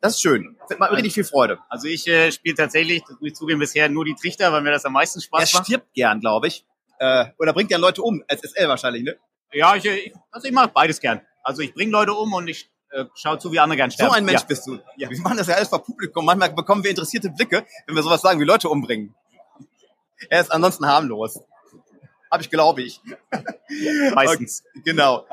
[0.00, 0.56] Das ist schön.
[0.68, 1.58] Das macht mir richtig viel Freude.
[1.70, 4.72] Also ich äh, spiele tatsächlich, das muss ich zugeben, bisher nur die Trichter, weil mir
[4.72, 5.64] das am meisten Er Spaß macht.
[5.66, 6.66] stirbt gern, glaube ich.
[6.98, 9.16] Äh, oder bringt gern Leute um, als SL wahrscheinlich, ne?
[9.52, 11.22] Ja, ich, ich, also ich mache beides gern.
[11.42, 14.10] Also ich bringe Leute um und ich äh, schaue zu, wie andere gern sterben.
[14.10, 14.46] So ein Mensch Ja.
[14.46, 14.78] bist du.
[14.96, 15.08] Ja.
[15.08, 16.24] Wir machen das ja alles vor Publikum.
[16.26, 19.14] Manchmal bekommen wir interessierte Blicke, wenn wir sowas sagen wie Leute umbringen.
[20.28, 21.40] Er ist ansonsten harmlos.
[22.30, 23.00] Hab ich, glaube ich.
[24.14, 24.62] Meistens.
[24.70, 25.26] Okay, genau.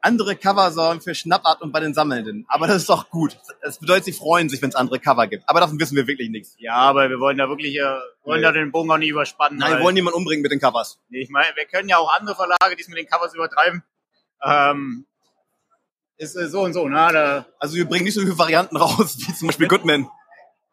[0.00, 2.44] Andere Cover sorgen für Schnappart und bei den Sammelnden.
[2.48, 3.38] Aber das ist doch gut.
[3.60, 5.42] Das bedeutet, sie freuen sich, wenn es andere Cover gibt.
[5.48, 6.54] Aber davon wissen wir wirklich nichts.
[6.58, 7.82] Ja, aber wir wollen da wirklich, äh,
[8.22, 8.46] wollen Nee.
[8.46, 9.58] da den Bogen auch nicht überspannen.
[9.58, 11.00] Nein, wir wollen niemanden umbringen mit den Covers.
[11.08, 13.82] Nee, ich meine, wir können ja auch andere Verlage, die es mit den Covers übertreiben.
[14.44, 15.06] Ähm,
[16.18, 17.08] ist äh, so und so, ne?
[17.12, 20.08] Da, Also wir bringen nicht so viele Varianten raus, wie zum Beispiel Goodman.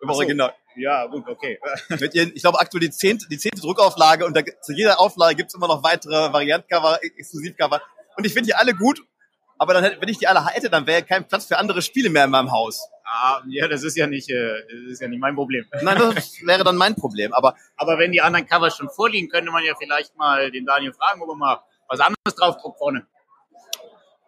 [0.01, 0.09] Im.
[0.09, 0.53] Original.
[0.75, 1.59] Ja, gut, okay.
[1.99, 5.35] Mit ihren, ich glaube aktuell die zehnte, die zehnte Druckauflage und da, zu jeder Auflage
[5.35, 7.81] gibt's immer noch weitere Variantcover, Exklusivcover.
[8.15, 9.01] Und ich finde die alle gut
[9.57, 12.25] Aber dann wenn ich die alle hätte, dann wäre kein Platz für andere Spiele mehr
[12.25, 12.87] in meinem Haus.
[13.05, 15.65] Ah, ja, das ist ja nicht, äh, das ist ja nicht mein Problem.
[15.81, 17.33] Nein, das wäre dann mein Problem.
[17.33, 20.93] Aber Aber wenn die anderen Covers schon vorliegen, könnte man ja vielleicht mal den Daniel
[20.93, 23.05] fragen, ob er mal was anderes draufdruckt vorne.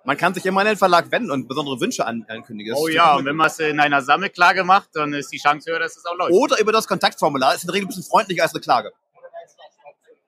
[0.06, 2.74] Man kann sich immer an den Verlag wenden und besondere Wünsche an, ankündigen.
[2.74, 5.72] Das Oh ja, und wenn man es in einer Sammelklage macht, dann ist die Chance
[5.72, 6.32] höher, dass es auch läuft.
[6.32, 7.56] Oder über das Kontaktformular.
[7.56, 8.92] Ist in der Regel ein bisschen freundlicher als eine Klage.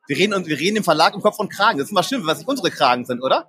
[0.07, 1.77] Wir reden, und wir reden im Verlag im Kopf und Kragen.
[1.77, 3.47] Das ist immer schlimm, was nicht unsere Kragen sind, oder?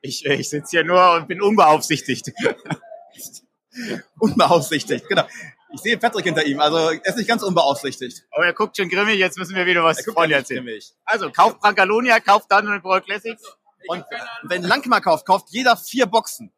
[0.00, 2.32] Ich, äh, ich sitze hier nur und bin unbeaufsichtigt.
[4.18, 5.24] Unbeaufsichtigt, genau.
[5.72, 8.24] Ich sehe Patrick hinter ihm, also er ist nicht ganz unbeaufsichtigt.
[8.30, 10.64] Aber er guckt schon grimmig, jetzt müssen wir wieder was Er Freunde erzählen.
[10.64, 10.92] grimmig.
[11.04, 13.42] Also, kauft Brancalonia, kauft Dungeon Brawl Classics.
[13.86, 14.04] Und
[14.42, 16.52] wenn Langmar kauft, kauft jeder vier Boxen.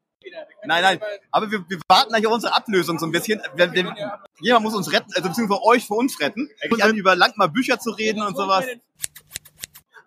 [0.64, 3.40] Nein, nein, aber wir, wir warten ja hier unsere Ablösung so ein bisschen.
[3.54, 3.94] Wir, wir,
[4.40, 6.48] jemand muss uns retten, also beziehungsweise euch für uns retten.
[6.70, 8.64] Und an über Langmar Bücher zu reden und sowas.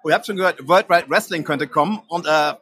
[0.04, 2.54] Oh, ihr habt schon gehört, World Wide Wrestling könnte kommen und äh,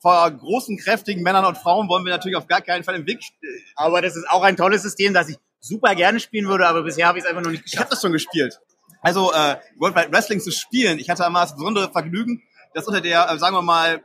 [0.00, 3.20] vor großen, kräftigen Männern und Frauen wollen wir natürlich auf gar keinen Fall im Weg.
[3.20, 3.32] st-
[3.74, 7.06] Aber das ist auch ein tolles System, das ich super gerne spielen würde, aber bisher
[7.06, 7.92] habe ich es einfach noch nicht Ich habe geschafft.
[7.92, 8.60] das schon gespielt.
[9.02, 12.42] Also äh, World Wide Wrestling zu spielen, ich hatte einmal das besondere Vergnügen,
[12.74, 14.02] das unter der, äh, sagen wir mal,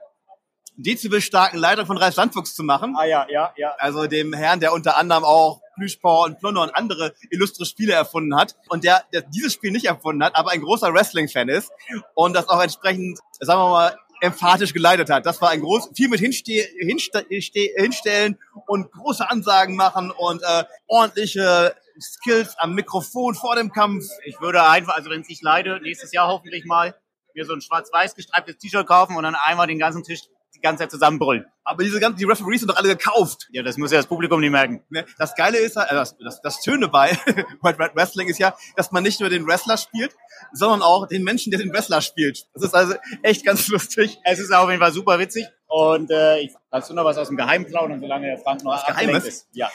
[0.77, 2.95] dezibel starken Leitung von Ralf Sandfuchs zu machen.
[2.97, 3.73] Ah ja, ja, ja.
[3.77, 8.35] also dem Herrn, der unter anderem auch Plüschpaw und Plunder und andere illustre Spiele erfunden
[8.37, 11.71] hat und der, der dieses Spiel nicht erfunden hat, aber ein großer Wrestling-Fan ist
[12.13, 15.25] und das auch entsprechend, sagen wir mal, emphatisch geleitet hat.
[15.25, 20.41] Das war ein groß, viel mit hinste, hinste, ste- hinstellen und große Ansagen machen und
[20.41, 24.05] äh, ordentliche Skills am Mikrofon vor dem Kampf.
[24.25, 26.95] Ich würde einfach, also wenn es nicht leide, nächstes Jahr hoffentlich mal
[27.35, 30.21] mir so ein schwarz-weiß gestreiftes T-Shirt kaufen und dann einmal den ganzen Tisch
[30.55, 31.45] die ganze Zeit zusammenbrüllen.
[31.63, 33.47] Aber diese ganzen, die Referees sind doch alle gekauft.
[33.51, 34.83] Ja, das muss ja das Publikum nicht merken.
[34.89, 35.05] Ne?
[35.17, 37.11] Das Geile ist, äh, das, das, das Schöne bei
[37.61, 40.15] World Wide Wrestling ist ja, dass man nicht nur den Wrestler spielt,
[40.53, 42.47] sondern auch den Menschen, der den Wrestler spielt.
[42.53, 44.17] Das ist also echt ganz lustig.
[44.23, 45.45] Es ist auf jeden Fall super witzig.
[45.67, 48.73] Und äh, ich, kannst du noch was aus dem Geheimen plaudern, solange der Frank noch
[48.73, 49.25] Was Geheimes?
[49.25, 49.47] ist?
[49.51, 49.69] Ja.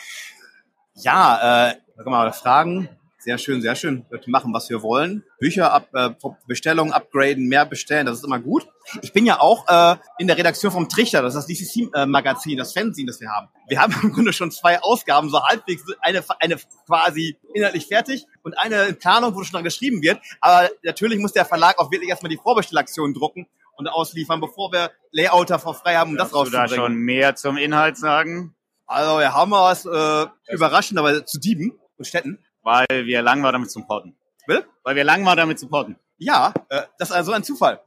[0.94, 2.88] Ja, äh, kann man mal fragen.
[3.22, 4.06] Sehr schön, sehr schön.
[4.08, 5.24] Wir machen, was wir wollen.
[5.38, 6.08] Bücher ab, äh,
[6.46, 8.66] Bestellungen upgraden, mehr bestellen, das ist immer gut.
[9.02, 12.72] Ich bin ja auch äh, in der Redaktion vom Trichter, das ist das DCC-Magazin, das
[12.72, 13.48] Fanzine, das wir haben.
[13.68, 16.56] Wir haben im Grunde schon zwei Ausgaben, so halbwegs, eine, eine
[16.86, 20.18] quasi inhaltlich fertig und eine in Planung, wo schon dran geschrieben wird.
[20.40, 24.92] Aber natürlich muss der Verlag auch wirklich erstmal die Vorbestellaktion drucken und ausliefern, bevor wir
[25.12, 26.92] Layouter vor frei haben, um das Kannst du da rauszubringen.
[26.92, 28.54] schon mehr zum Inhalt sagen?
[28.86, 32.38] Also wir haben was äh, überraschenderweise zu Dieben und Städten.
[32.62, 34.16] Weil wir lang war damit zu porten.
[34.46, 34.66] Bitte?
[34.82, 35.96] Weil wir lang war damit zu porten.
[36.18, 37.80] Ja, äh, das ist also ein Zufall.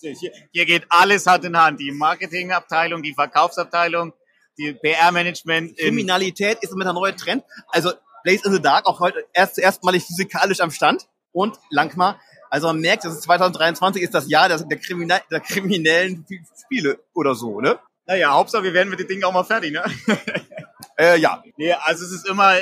[0.00, 1.80] Hier, hier geht alles Hand in Hand.
[1.80, 4.12] Die Marketingabteilung, die Verkaufsabteilung,
[4.56, 5.70] die PR-Management.
[5.70, 7.42] in- Kriminalität ist mit der neue Trend.
[7.68, 12.20] Also Blaze in the Dark auch heute erst erstmalig physikalisch am Stand und Langmar.
[12.48, 16.24] Also man merkt, dass es 2023 ist das Jahr der, der, Kriminal, der kriminellen
[16.64, 17.78] Spiele oder so, ne?
[18.06, 19.82] Naja, Hauptsache, wir werden mit den Dingen auch mal fertig, ne?
[20.96, 21.42] Äh, ja.
[21.56, 22.54] Nee, also es ist immer,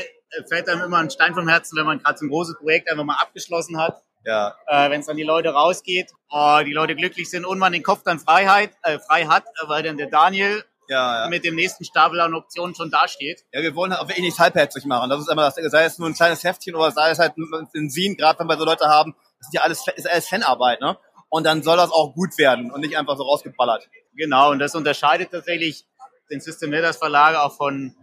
[0.49, 3.05] fällt einem immer ein Stein vom Herzen, wenn man gerade so ein großes Projekt einfach
[3.05, 4.03] mal abgeschlossen hat.
[4.25, 4.57] Ja.
[4.67, 7.83] Äh, wenn es dann die Leute rausgeht, äh, die Leute glücklich sind und man den
[7.85, 11.29] Kopf dann Freiheit, äh, frei hat, äh, weil dann der Daniel Ja, ja.
[11.29, 13.45] mit dem nächsten Stapel an Optionen schon dasteht.
[13.53, 15.11] ja, wir wollen auch wirklich nichts halbherzig machen.
[15.11, 17.69] Das ist immer das, sei es nur ein kleines Heftchen oder sei es halt ein
[17.75, 20.81] ein Sin, gerade wenn wir so Leute haben, das ist ja alles, ist alles Fanarbeit,
[20.81, 20.99] ne?
[21.29, 23.89] Und dann soll das auch gut werden und nicht einfach so rausgeballert.
[24.17, 25.85] Genau, und das unterscheidet tatsächlich
[26.31, 27.95] den System Verlag auch von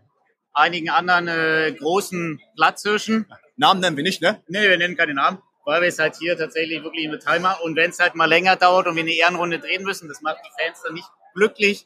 [0.53, 3.27] einigen anderen äh, großen Platzhirschen.
[3.57, 4.41] Namen nennen wir nicht, ne?
[4.47, 7.75] Nee, wir nennen keine Namen, weil wir es halt hier tatsächlich wirklich mit Timer und
[7.75, 10.63] wenn es halt mal länger dauert und wir eine Ehrenrunde drehen müssen, das macht die
[10.63, 11.85] Fans dann nicht glücklich,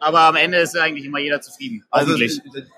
[0.00, 1.84] aber am Ende ist eigentlich immer jeder zufrieden.
[1.90, 2.12] Also,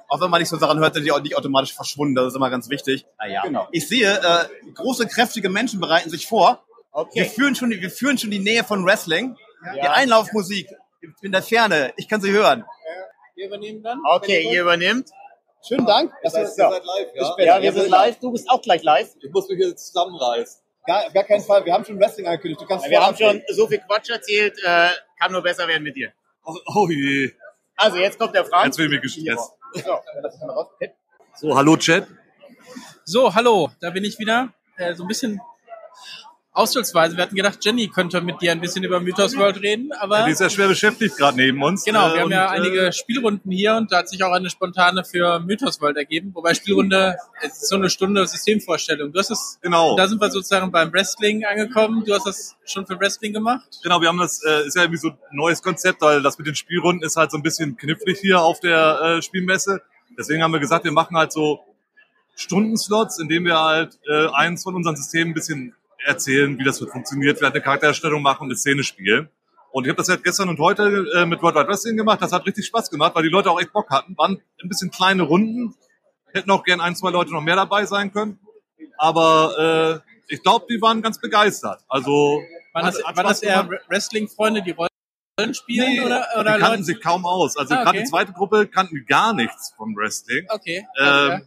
[0.08, 2.14] auch wenn man nicht so Sachen hört, sind die auch nicht automatisch verschwunden.
[2.14, 3.04] Das ist immer ganz wichtig.
[3.18, 3.42] Naja.
[3.42, 3.66] Genau.
[3.72, 6.62] Ich sehe, äh, große, kräftige Menschen bereiten sich vor.
[6.92, 7.24] Wir Okay.
[7.24, 9.36] führen schon, die- wir führen schon die Nähe von Wrestling.
[9.74, 9.92] Die Ja.
[9.92, 10.68] Einlaufmusik
[11.22, 11.92] in der Ferne.
[11.96, 12.64] Ich kann sie hören.
[13.34, 13.98] Wir übernehmen dann.
[14.08, 15.10] Okay, ihr übernimmt.
[15.66, 16.12] Schönen Dank.
[16.24, 16.40] Heißt, so.
[16.40, 17.44] ihr seid live, ja?
[17.44, 18.18] Ja, wir sind live.
[18.20, 19.14] Du bist auch gleich live.
[19.20, 20.60] Ich muss mich hier zusammenreißen.
[20.86, 21.64] Gar, gar keinen Fall.
[21.64, 22.60] Wir haben schon Wrestling angekündigt.
[22.60, 25.96] Du kannst Wir haben schon so viel Quatsch erzählt, äh, kann nur besser werden mit
[25.96, 26.12] dir.
[26.44, 27.32] Oh, oh je.
[27.76, 28.66] Also jetzt kommt der Frank.
[28.66, 29.52] Jetzt will ich mich gestresst.
[29.74, 29.98] So.
[31.34, 32.06] So, hallo Chat.
[33.04, 34.52] So, hallo, da bin ich wieder.
[34.76, 35.40] Äh, so ein bisschen
[36.56, 37.16] ausdrucksweise.
[37.16, 40.32] Wir hatten gedacht, Jenny könnte mit dir ein bisschen über Mythos World reden, aber Die
[40.32, 41.84] ist ja schwer beschäftigt gerade neben uns.
[41.84, 44.32] genau, Äh, wir haben ja und, äh, einige Spielrunden hier und da hat sich auch
[44.32, 46.30] eine spontane für Mythos World ergeben.
[46.34, 49.12] Wobei Spielrunde es ist so eine Stunde Systemvorstellung.
[49.12, 49.96] Du hast es, Genau.
[49.96, 52.04] da sind wir sozusagen beim Wrestling angekommen.
[52.04, 53.78] Du hast das schon für Wrestling gemacht.
[53.82, 56.46] Genau, wir haben das, äh, ist ja irgendwie so ein neues Konzept, weil das mit
[56.46, 59.82] den Spielrunden ist halt so ein bisschen knifflig hier auf der äh, Spielmesse.
[60.18, 61.60] Deswegen haben wir gesagt, wir machen halt so
[62.34, 65.74] Stundenslots, in denen wir halt äh, eins von unseren Systemen ein bisschen
[66.06, 69.28] erzählen, wie das wird funktioniert, wir eine Charaktererstellung machen und eine Szene spielen.
[69.72, 72.22] Und ich habe das halt gestern und heute äh, mit World Wide Wrestling gemacht.
[72.22, 74.16] Das hat richtig Spaß gemacht, weil die Leute auch echt Bock hatten.
[74.16, 75.74] Waren ein bisschen kleine Runden.
[76.32, 78.38] Hätten auch gern ein, zwei Leute noch mehr dabei sein können.
[78.96, 81.82] Aber äh, ich glaube, die waren ganz begeistert.
[81.88, 82.40] Also
[82.72, 83.68] Waren das, waren das eher.
[83.88, 85.92] Wrestling-Freunde, die Rollen spielen?
[85.92, 86.84] Nee, oder oder die kannten Leute?
[86.84, 87.56] sich kaum aus.
[87.58, 88.04] Also Ah, gerade okay.
[88.04, 90.46] die zweite Gruppe kannten gar nichts vom Wrestling.
[90.48, 90.86] Okay.
[90.98, 91.46] Ähm,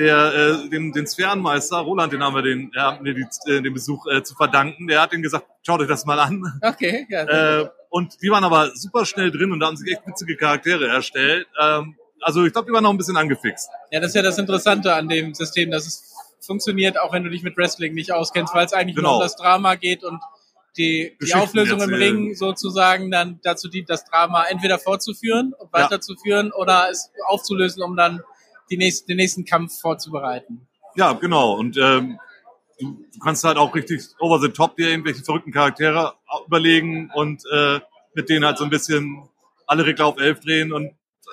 [0.00, 0.34] der,
[0.64, 3.74] äh, den, den Sphärenmeister, Roland, den haben wir den, ja, haben wir die, äh, den
[3.74, 4.86] Besuch äh, zu verdanken.
[4.86, 6.42] Der hat den gesagt, schaut euch das mal an.
[6.62, 7.24] okay, ja.
[7.60, 10.88] Äh, und die waren aber super schnell drin und da haben sich echt witzige Charaktere
[10.88, 11.46] erstellt.
[11.60, 13.68] Ähm, also ich glaube, die waren noch ein bisschen angefixt.
[13.90, 17.30] Ja, das ist ja das Interessante an dem System, dass es funktioniert, auch wenn du
[17.30, 19.16] dich mit Wrestling nicht auskennst, weil es eigentlich nur Genau.
[19.16, 20.20] um das Drama geht und
[20.78, 22.16] die, die Auflösung im erzählen.
[22.16, 25.82] Ring sozusagen dann dazu dient, das Drama entweder fortzuführen und Ja.
[25.84, 28.22] weiterzuführen oder es aufzulösen, um dann
[28.70, 30.66] die nächsten, den nächsten Kampf vorzubereiten.
[30.96, 31.52] Ja, genau.
[31.54, 32.18] Und ähm,
[32.80, 36.14] du, du kannst halt auch richtig over the top dir irgendwelche verrückten Charaktere
[36.46, 37.80] überlegen und äh,
[38.14, 39.28] mit denen halt so ein bisschen
[39.66, 40.92] alle Regler auf elf drehen und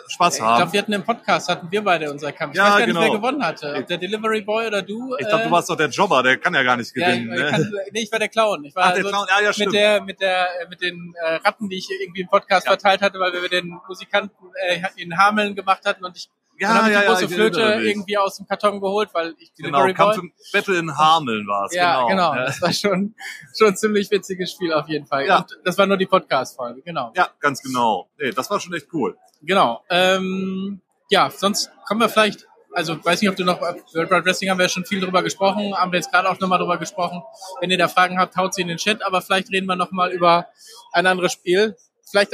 [0.10, 0.58] Spaß Ich haben.
[0.58, 2.54] glaube, wir hatten im Podcast, hatten wir beide unser Kampf.
[2.54, 3.00] Ich Ja, weiß gar genau.
[3.02, 3.74] nicht, wer gewonnen hatte.
[3.78, 5.16] Ob der Delivery Boy oder du.
[5.18, 7.34] Ich glaube, äh, du warst doch der Jobber, der kann ja gar nicht Ja, gewinnen.
[7.34, 7.50] ich, ne?
[7.50, 8.64] kann, nee, ich war der Clown.
[8.66, 9.72] Ich war Ach, der so Clown, ja, ja, stimmt.
[9.72, 12.74] mit der, mit der, mit den äh, Ratten, die ich irgendwie im Podcast Ja.
[12.74, 14.36] verteilt hatte, weil wir den Musikanten
[14.68, 17.26] äh, in Hameln gemacht hatten und ich Ja, dann habe ich ja, die ja, große
[17.26, 20.78] ich erinnere Flöte irgendwie aus dem Karton geholt, weil ich Genau, Delivery Kampf im Battle
[20.78, 21.74] in Hameln war es.
[21.74, 22.34] Ja, genau.
[22.34, 22.46] Ja.
[22.46, 23.16] Das war schon,
[23.56, 25.26] schon ein ziemlich witziges Spiel auf jeden Fall.
[25.26, 25.40] Ja.
[25.40, 27.12] Und das war nur die Podcast-Folge, genau.
[27.16, 28.10] ja, ganz genau.
[28.18, 29.18] Nee, das war schon echt cool.
[29.42, 29.84] Genau.
[29.90, 34.50] Ähm, ja, sonst kommen wir vielleicht, also weiß nicht, ob du noch, World Wide Wrestling
[34.50, 37.22] haben wir ja schon viel drüber gesprochen, haben wir jetzt gerade auch nochmal drüber gesprochen.
[37.62, 40.12] Wenn ihr da Fragen habt, haut sie in den Chat, aber vielleicht reden wir nochmal
[40.12, 40.48] über
[40.92, 41.76] ein anderes Spiel.
[42.10, 42.34] Vielleicht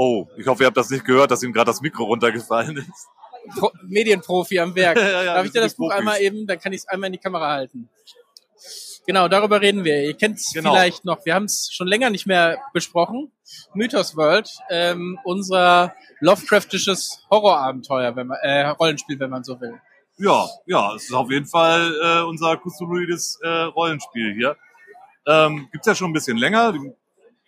[0.00, 3.08] Oh, ich hoffe, ihr habt das nicht gehört, dass ihm gerade das Mikro runtergefallen ist.
[3.58, 4.96] Pro Medienprofi am Werk.
[5.00, 5.98] Ja, ja, Darf ich dir das Buch Profis.
[5.98, 7.88] einmal eben, dann kann ich es einmal in die Kamera halten.
[9.06, 10.04] Genau, darüber reden wir.
[10.04, 10.72] Ihr kennt es Genau.
[10.72, 11.24] vielleicht noch.
[11.24, 13.32] Wir haben es schon länger nicht mehr besprochen.
[13.74, 19.80] Mythos World, ähm, unser Lovecraftisches Horrorabenteuer, wenn man, äh, Rollenspiel, wenn man so will.
[20.18, 24.56] Ja, ja, es ist auf jeden Fall äh, unser Cthulhuides äh, Rollenspiel hier.
[25.26, 26.72] Ähm, gibt's ja schon ein bisschen länger.
[26.72, 26.92] Die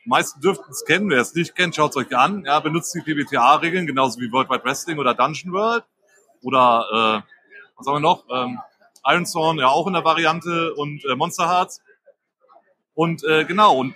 [0.05, 1.11] meisten dürften es kennen.
[1.11, 2.45] Wer es nicht kennt, schaut es euch an.
[2.45, 5.85] Ja, benutzt die PBTA-Regeln, genauso wie World Wide Wrestling oder Dungeon World.
[6.43, 7.33] Oder, äh,
[7.77, 8.25] was haben wir noch?
[8.31, 8.59] Ähm,
[9.05, 11.81] Iron Thorn, ja auch in der Variante und äh, Monster Hearts.
[12.95, 13.95] Und äh, genau, und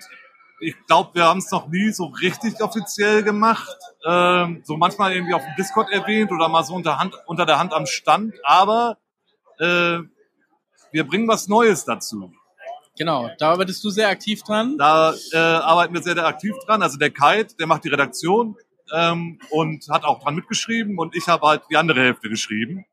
[0.60, 3.76] ich glaube, wir haben es noch nie so richtig offiziell gemacht.
[4.06, 7.58] Ähm, so manchmal irgendwie auf dem Discord erwähnt oder mal so unter, Hand, unter der
[7.58, 8.34] Hand am Stand.
[8.44, 8.98] Aber
[9.58, 9.98] äh,
[10.92, 12.32] wir bringen was Neues dazu.
[12.96, 14.78] Genau, da arbeitest du sehr aktiv dran.
[14.78, 16.82] Da äh, arbeiten wir sehr, sehr aktiv dran.
[16.82, 18.56] Also der Kite, der macht die Redaktion
[18.92, 22.86] ähm, und hat auch dran mitgeschrieben und ich habe halt die andere Hälfte geschrieben.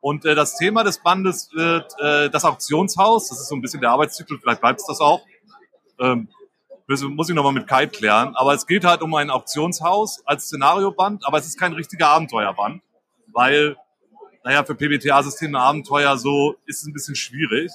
[0.00, 3.28] Und äh, das Thema des Bandes wird äh, das Auktionshaus.
[3.28, 5.22] Das ist so ein bisschen der Arbeitstitel, vielleicht bleibt es das auch.
[5.98, 6.28] Ähm,
[6.86, 8.34] muss, muss ich nochmal mit Kite klären.
[8.34, 12.82] Aber es geht halt um ein Auktionshaus als Szenarioband, aber es ist kein richtiger Abenteuerband,
[13.28, 13.76] weil,
[14.44, 17.70] naja, für PBTA-Systeme Abenteuer so ist es ein bisschen schwierig,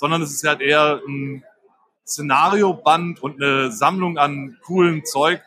[0.00, 1.44] sondern es ist halt eher ein
[2.06, 5.42] Szenarioband und eine Sammlung an coolen Zeug,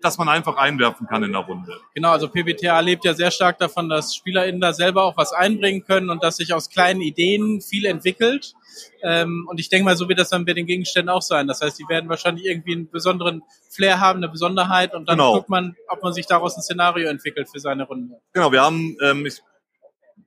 [0.00, 1.72] das man einfach einwerfen kann in der Runde.
[1.94, 5.84] Genau, also PBTA lebt ja sehr stark davon, dass SpielerInnen da selber auch was einbringen
[5.84, 8.54] können und dass sich aus kleinen Ideen viel entwickelt.
[9.02, 11.48] Ähm, und ich denke mal, so wird das dann bei den Gegenständen auch sein.
[11.48, 15.34] Das heißt, die werden wahrscheinlich irgendwie einen besonderen Flair haben, eine Besonderheit und dann Genau.
[15.34, 18.14] guckt man, ob man sich daraus ein Szenario entwickelt für seine Runde.
[18.32, 19.42] Genau, wir haben, ähm, ich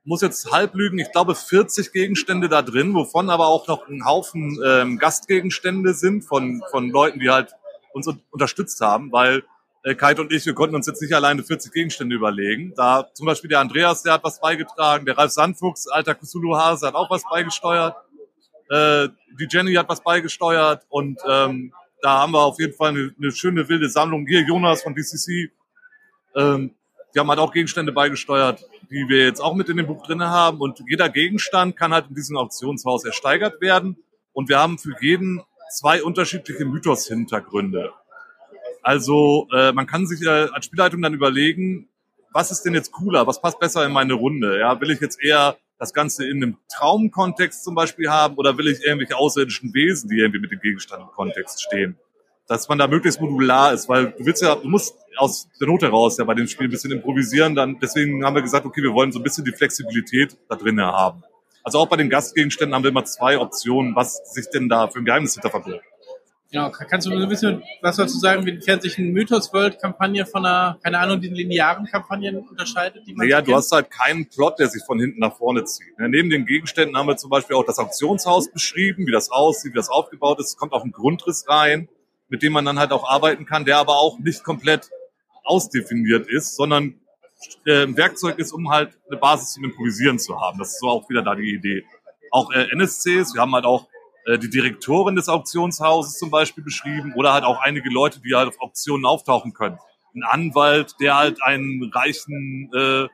[0.04, 4.06] muss jetzt halb lügen, ich glaube 40 Gegenstände da drin, wovon aber auch noch ein
[4.06, 7.54] Haufen ähm, Gastgegenstände sind von, von Leuten, die halt
[7.94, 9.44] uns un unterstützt haben, weil
[9.84, 12.74] äh, Kite und ich, wir konnten uns jetzt nicht alleine 40 Gegenstände überlegen.
[12.76, 16.96] Da zum Beispiel der Andreas, der hat was beigetragen, der Ralf Sandfuchs, alter Cthulhu-Hase, hat
[16.96, 17.96] auch was beigesteuert.
[18.70, 23.14] Äh, die Jenny hat was beigesteuert und ähm, da haben wir auf jeden Fall eine,
[23.18, 24.26] eine schöne wilde Sammlung.
[24.28, 25.52] Hier Jonas von DCC,
[26.36, 26.74] ähm,
[27.14, 30.30] die haben halt auch Gegenstände beigesteuert, die wir jetzt auch mit in dem Buch drinne
[30.30, 30.60] haben.
[30.60, 33.98] Und jeder Gegenstand kann halt in diesem Auktionshaus ersteigert werden.
[34.34, 37.94] Und wir haben für jeden zwei unterschiedliche Mythos-Hintergründe.
[38.84, 41.88] Also äh, man kann sich äh, als Spielleitung dann überlegen,
[42.34, 44.60] was ist denn jetzt cooler, was passt besser in meine Runde?
[44.60, 48.68] Ja, will ich jetzt eher das Ganze in einem Traumkontext zum Beispiel haben oder will
[48.68, 51.98] ich irgendwelche außerirdischen Wesen, die irgendwie mit dem Gegenstand im Kontext stehen?
[52.52, 55.84] Dass man da möglichst modular ist, weil du willst ja, du musst aus der Not
[55.84, 57.56] heraus ja bei dem Spiel ein bisschen improvisieren.
[57.56, 60.86] Dann deswegen haben wir gesagt, okay, wir wollen so ein bisschen die Flexibilität da drinnen
[60.86, 61.24] haben.
[61.64, 65.00] Also auch bei den Gastgegenständen haben wir immer zwei Optionen, was sich denn da für
[65.00, 65.86] ein Geheimnis hinter verbirgt.
[66.52, 71.00] Genau, kannst du ein bisschen was dazu sagen, inwiefern sich eine Mythos-World-Kampagne von einer, keine
[71.00, 73.08] Ahnung, den linearen Kampagnen unterscheidet?
[73.08, 75.64] Die man Naja, so du hast halt keinen Plot, der sich von hinten nach vorne
[75.64, 75.98] zieht.
[75.98, 79.72] Ne, Neben den Gegenständen haben wir zum Beispiel auch das Auktionshaus beschrieben, wie das aussieht,
[79.72, 80.48] wie das aufgebaut ist.
[80.48, 81.88] Es kommt auf den Grundriss rein.
[82.32, 84.90] Mit dem man dann halt auch arbeiten kann, der aber auch nicht komplett
[85.44, 86.96] ausdefiniert ist, sondern
[87.66, 90.58] äh, Werkzeug ist, um halt eine Basis zum Improvisieren zu haben.
[90.58, 91.84] Das ist so auch wieder da die Idee.
[92.32, 93.88] Auch äh, NSCs, wir haben halt auch
[94.26, 98.48] äh, die Direktorin des Auktionshauses zum Beispiel beschrieben oder halt auch einige Leute, die halt
[98.48, 99.78] auf Auktionen auftauchen können.
[100.16, 103.08] Ein Anwalt, der halt einen reichen äh,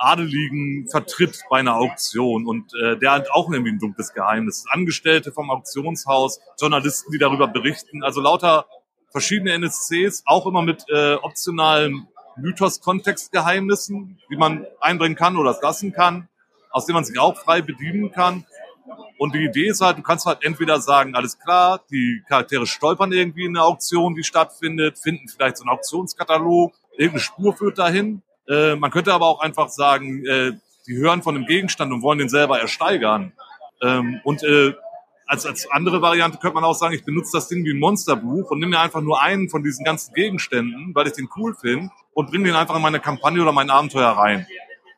[0.00, 4.64] Adeligen vertritt bei einer Auktion und äh, der hat auch irgendwie ein dunkles Geheimnis.
[4.70, 8.66] Angestellte vom Auktionshaus, Journalisten, die darüber berichten, also lauter
[9.10, 16.28] verschiedene NSCs, auch immer mit äh, optionalen Mythos-Kontextgeheimnissen, die man einbringen kann oder lassen kann,
[16.70, 18.46] aus denen man sich auch frei bedienen kann.
[19.18, 23.12] Und die Idee ist halt, du kannst halt entweder sagen, alles klar, die Charaktere stolpern
[23.12, 28.22] irgendwie in der Auktion, die stattfindet, finden vielleicht so einen Auktionskatalog, irgendeine Spur führt dahin.
[28.50, 30.52] Äh, man könnte aber auch einfach sagen, äh,
[30.86, 33.32] die hören von einem Gegenstand und wollen den selber ersteigern.
[33.80, 34.74] Ähm, und äh,
[35.26, 38.50] als, als andere Variante könnte man auch sagen, ich benutze das Ding wie ein Monsterbuch
[38.50, 41.90] und nehme mir einfach nur einen von diesen ganzen Gegenständen, weil ich den cool finde
[42.12, 44.46] und bringe den einfach in meine Kampagne oder mein Abenteuer rein.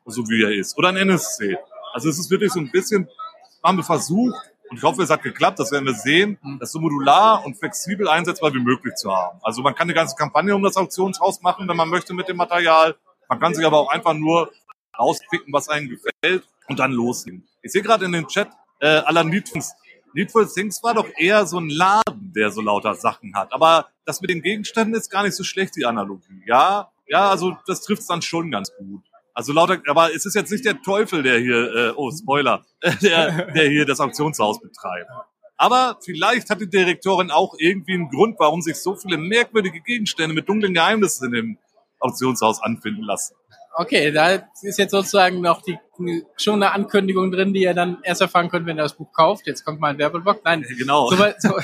[0.06, 0.76] So wie er ist.
[0.78, 1.58] Oder ein NSC.
[1.92, 3.06] Also es ist wirklich so ein bisschen,
[3.62, 4.34] haben wir versucht,
[4.70, 8.08] und ich hoffe, es hat geklappt, das werden wir sehen, das so modular und flexibel
[8.08, 9.38] einsetzbar wie möglich zu haben.
[9.42, 12.38] Also man kann eine ganze Kampagne um das Auktionshaus machen, wenn man möchte mit dem
[12.38, 12.96] Material.
[13.32, 14.52] Man kann sich aber auch einfach nur
[14.98, 17.48] rauspicken, was einem gefällt und dann loslegen.
[17.62, 19.72] Ich sehe gerade in den Chat, äh, Alan Niedfins,
[20.12, 23.50] Needful Things war doch eher so ein Laden, der so lauter Sachen hat.
[23.54, 26.42] Aber das mit den Gegenständen ist gar nicht so schlecht, die Analogie.
[26.44, 29.02] Ja, ja, also das trifft dann schon ganz gut.
[29.32, 32.66] Also lauter, aber es ist jetzt nicht der Teufel, der hier, äh, oh Spoiler,
[33.00, 35.08] der, der hier das Auktionshaus betreibt.
[35.56, 40.34] Aber vielleicht hat die Direktorin auch irgendwie einen Grund, warum sich so viele merkwürdige Gegenstände
[40.34, 41.58] mit dunklen Geheimnissen in dem
[42.02, 43.34] Auktionshaus anfinden lassen.
[43.74, 44.28] Okay, da
[44.60, 45.78] ist jetzt sozusagen noch die,
[46.36, 49.46] schon eine Ankündigung drin, die ihr dann erst erfahren könnt, wenn ihr das Buch kauft.
[49.46, 50.42] Jetzt kommt mal ein Werbeblock.
[50.44, 51.08] Nein, Genau.
[51.08, 51.54] so weit, so,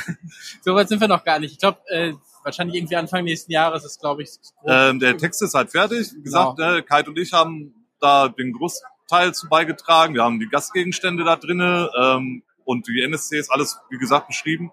[0.63, 1.53] so weit sind wir noch gar nicht.
[1.53, 2.15] Ich glaube, äh,
[2.45, 4.31] wahrscheinlich irgendwie Anfang nächsten Jahres ist, glaube ich.
[4.67, 6.13] Ähm, der Text ist halt fertig.
[6.17, 6.71] Wie gesagt, Genau.
[6.77, 10.15] ne, Kite und ich haben da den Großteil zu beigetragen.
[10.15, 14.71] Wir haben die Gastgegenstände da drinne ähm, und die NSCs, alles, wie gesagt, beschrieben.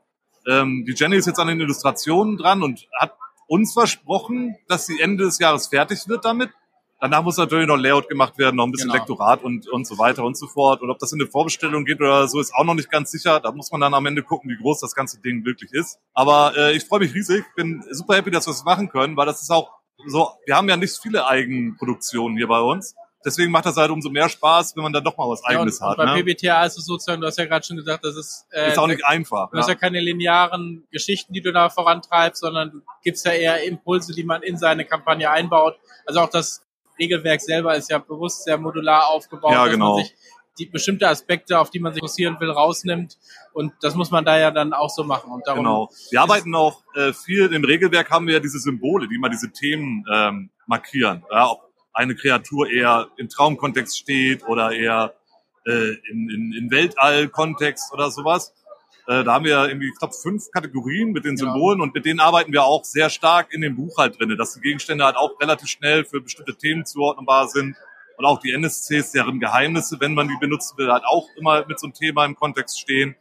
[0.48, 3.14] Ähm, die Jenny ist jetzt an den Illustrationen dran und hat
[3.48, 6.50] uns versprochen, dass sie Ende des Jahres fertig wird damit.
[7.02, 9.00] Danach muss natürlich noch Layout gemacht werden, noch ein bisschen Genau.
[9.00, 10.82] Lektorat und, und so weiter und so fort.
[10.82, 13.40] Und ob das in eine Vorbestellung geht oder so, ist auch noch nicht ganz sicher.
[13.40, 16.00] Da muss man dann am Ende gucken, wie groß das ganze Ding wirklich ist.
[16.14, 19.26] Aber äh, ich freue mich riesig, bin super happy, dass wir es machen können, weil
[19.26, 19.72] das ist auch
[20.08, 22.96] so, wir haben ja nicht viele Eigenproduktionen hier bei uns.
[23.26, 25.62] Deswegen macht das halt umso mehr Spaß, wenn man dann doch mal was Ja, und,
[25.62, 25.98] Eigenes und hat.
[25.98, 26.24] bei Ne?
[26.24, 28.88] PBTA ist es sozusagen, du hast ja gerade schon gesagt, das ist, äh, Ist auch
[28.88, 29.50] nicht einfach.
[29.52, 29.80] du hast ja Ne?
[29.80, 34.44] keine linearen Geschichten, die du da vorantreibst, sondern du gibst ja eher Impulse, die man
[34.44, 35.76] in seine Kampagne einbaut.
[36.06, 36.64] Also auch das
[37.00, 39.96] Regelwerk selber ist ja bewusst sehr modular aufgebaut, Ja, dass genau.
[39.96, 40.14] man sich
[40.58, 43.18] die bestimmte Aspekte, auf die man sich fokussieren will, rausnimmt.
[43.52, 45.30] Und das muss man da ja dann auch so machen.
[45.32, 45.90] Und darum Genau.
[46.12, 49.52] Wir arbeiten auch äh, viel, im Regelwerk haben wir ja diese Symbole, die mal diese
[49.52, 51.26] Themen ähm, markieren.
[51.30, 51.65] Ja, ob
[51.96, 55.16] eine Kreatur eher im Traumkontext steht oder eher
[55.66, 58.54] äh, in, in, in Weltall-Kontext oder sowas.
[59.08, 61.38] Äh, da haben wir irgendwie, ich glaube, fünf Kategorien mit den.
[61.38, 64.54] Symbolen und mit denen arbeiten wir auch sehr stark in dem Buch halt drin, dass
[64.54, 67.76] die Gegenstände halt auch relativ schnell für bestimmte Themen zuordnenbar sind.
[68.18, 71.80] Und auch die NSCs, deren Geheimnisse, wenn man die benutzen will, halt auch immer mit
[71.80, 73.16] so einem Thema im Kontext stehen.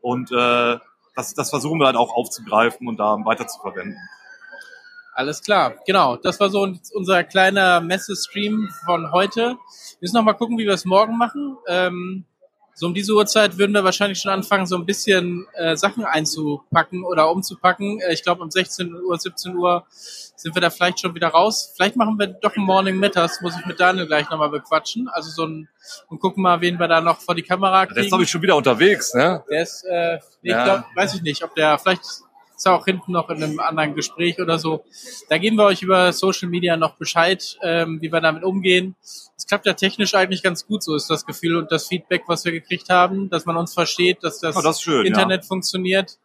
[0.00, 0.78] Und äh,
[1.14, 3.98] das, das versuchen wir halt auch aufzugreifen und da weiter zu verwenden.
[5.14, 6.16] Alles klar, genau.
[6.16, 9.40] Das war so unser kleiner Messestream von heute.
[9.40, 9.56] Wir
[10.00, 11.58] müssen noch mal gucken, wie wir es morgen machen.
[11.68, 12.24] Ähm,
[12.74, 17.04] so um diese Uhrzeit würden wir wahrscheinlich schon anfangen, so ein bisschen äh, Sachen einzupacken
[17.04, 18.00] oder umzupacken.
[18.00, 21.74] Äh, ich glaube, um 16 Uhr, 17 Uhr sind wir da vielleicht schon wieder raus.
[21.76, 25.08] Vielleicht machen wir doch ein Morning Matters, muss ich mit Daniel gleich nochmal bequatschen.
[25.12, 25.68] Also so ein,
[26.08, 27.96] und gucken mal, wen wir da noch vor die Kamera kriegen.
[27.96, 29.44] Der ist, glaube ich, schon wieder unterwegs, ne?
[29.50, 30.58] Der ist, äh, nee, Ja.
[30.58, 32.02] ich glaub, weiß ich nicht, ob der, vielleicht
[32.62, 34.84] ist auch hinten noch in einem anderen Gespräch oder so.
[35.28, 38.94] Da geben wir euch über Social Media noch Bescheid, ähm, wie wir damit umgehen.
[39.36, 42.44] Es klappt ja technisch eigentlich ganz gut, so ist das Gefühl und das Feedback, was
[42.44, 46.18] wir gekriegt haben, dass man uns versteht, dass das, Oh, das schön, Internet funktioniert.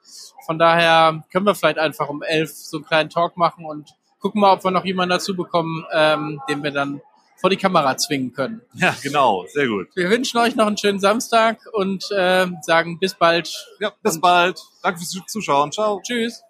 [0.46, 4.40] Von daher können wir vielleicht einfach um elf so einen kleinen Talk machen und gucken
[4.42, 7.02] mal, ob wir noch jemanden dazu bekommen, ähm, den wir dann
[7.40, 8.62] vor die Kamera zwingen können.
[8.74, 9.46] Ja, genau.
[9.48, 9.88] Sehr gut.
[9.96, 13.68] Wir wünschen euch noch einen schönen Samstag und äh, sagen bis bald.
[13.80, 14.60] Ja, bis bald.
[14.82, 15.72] Danke fürs Zuschauen.
[15.72, 16.02] Ciao.
[16.04, 16.44] Tschüss.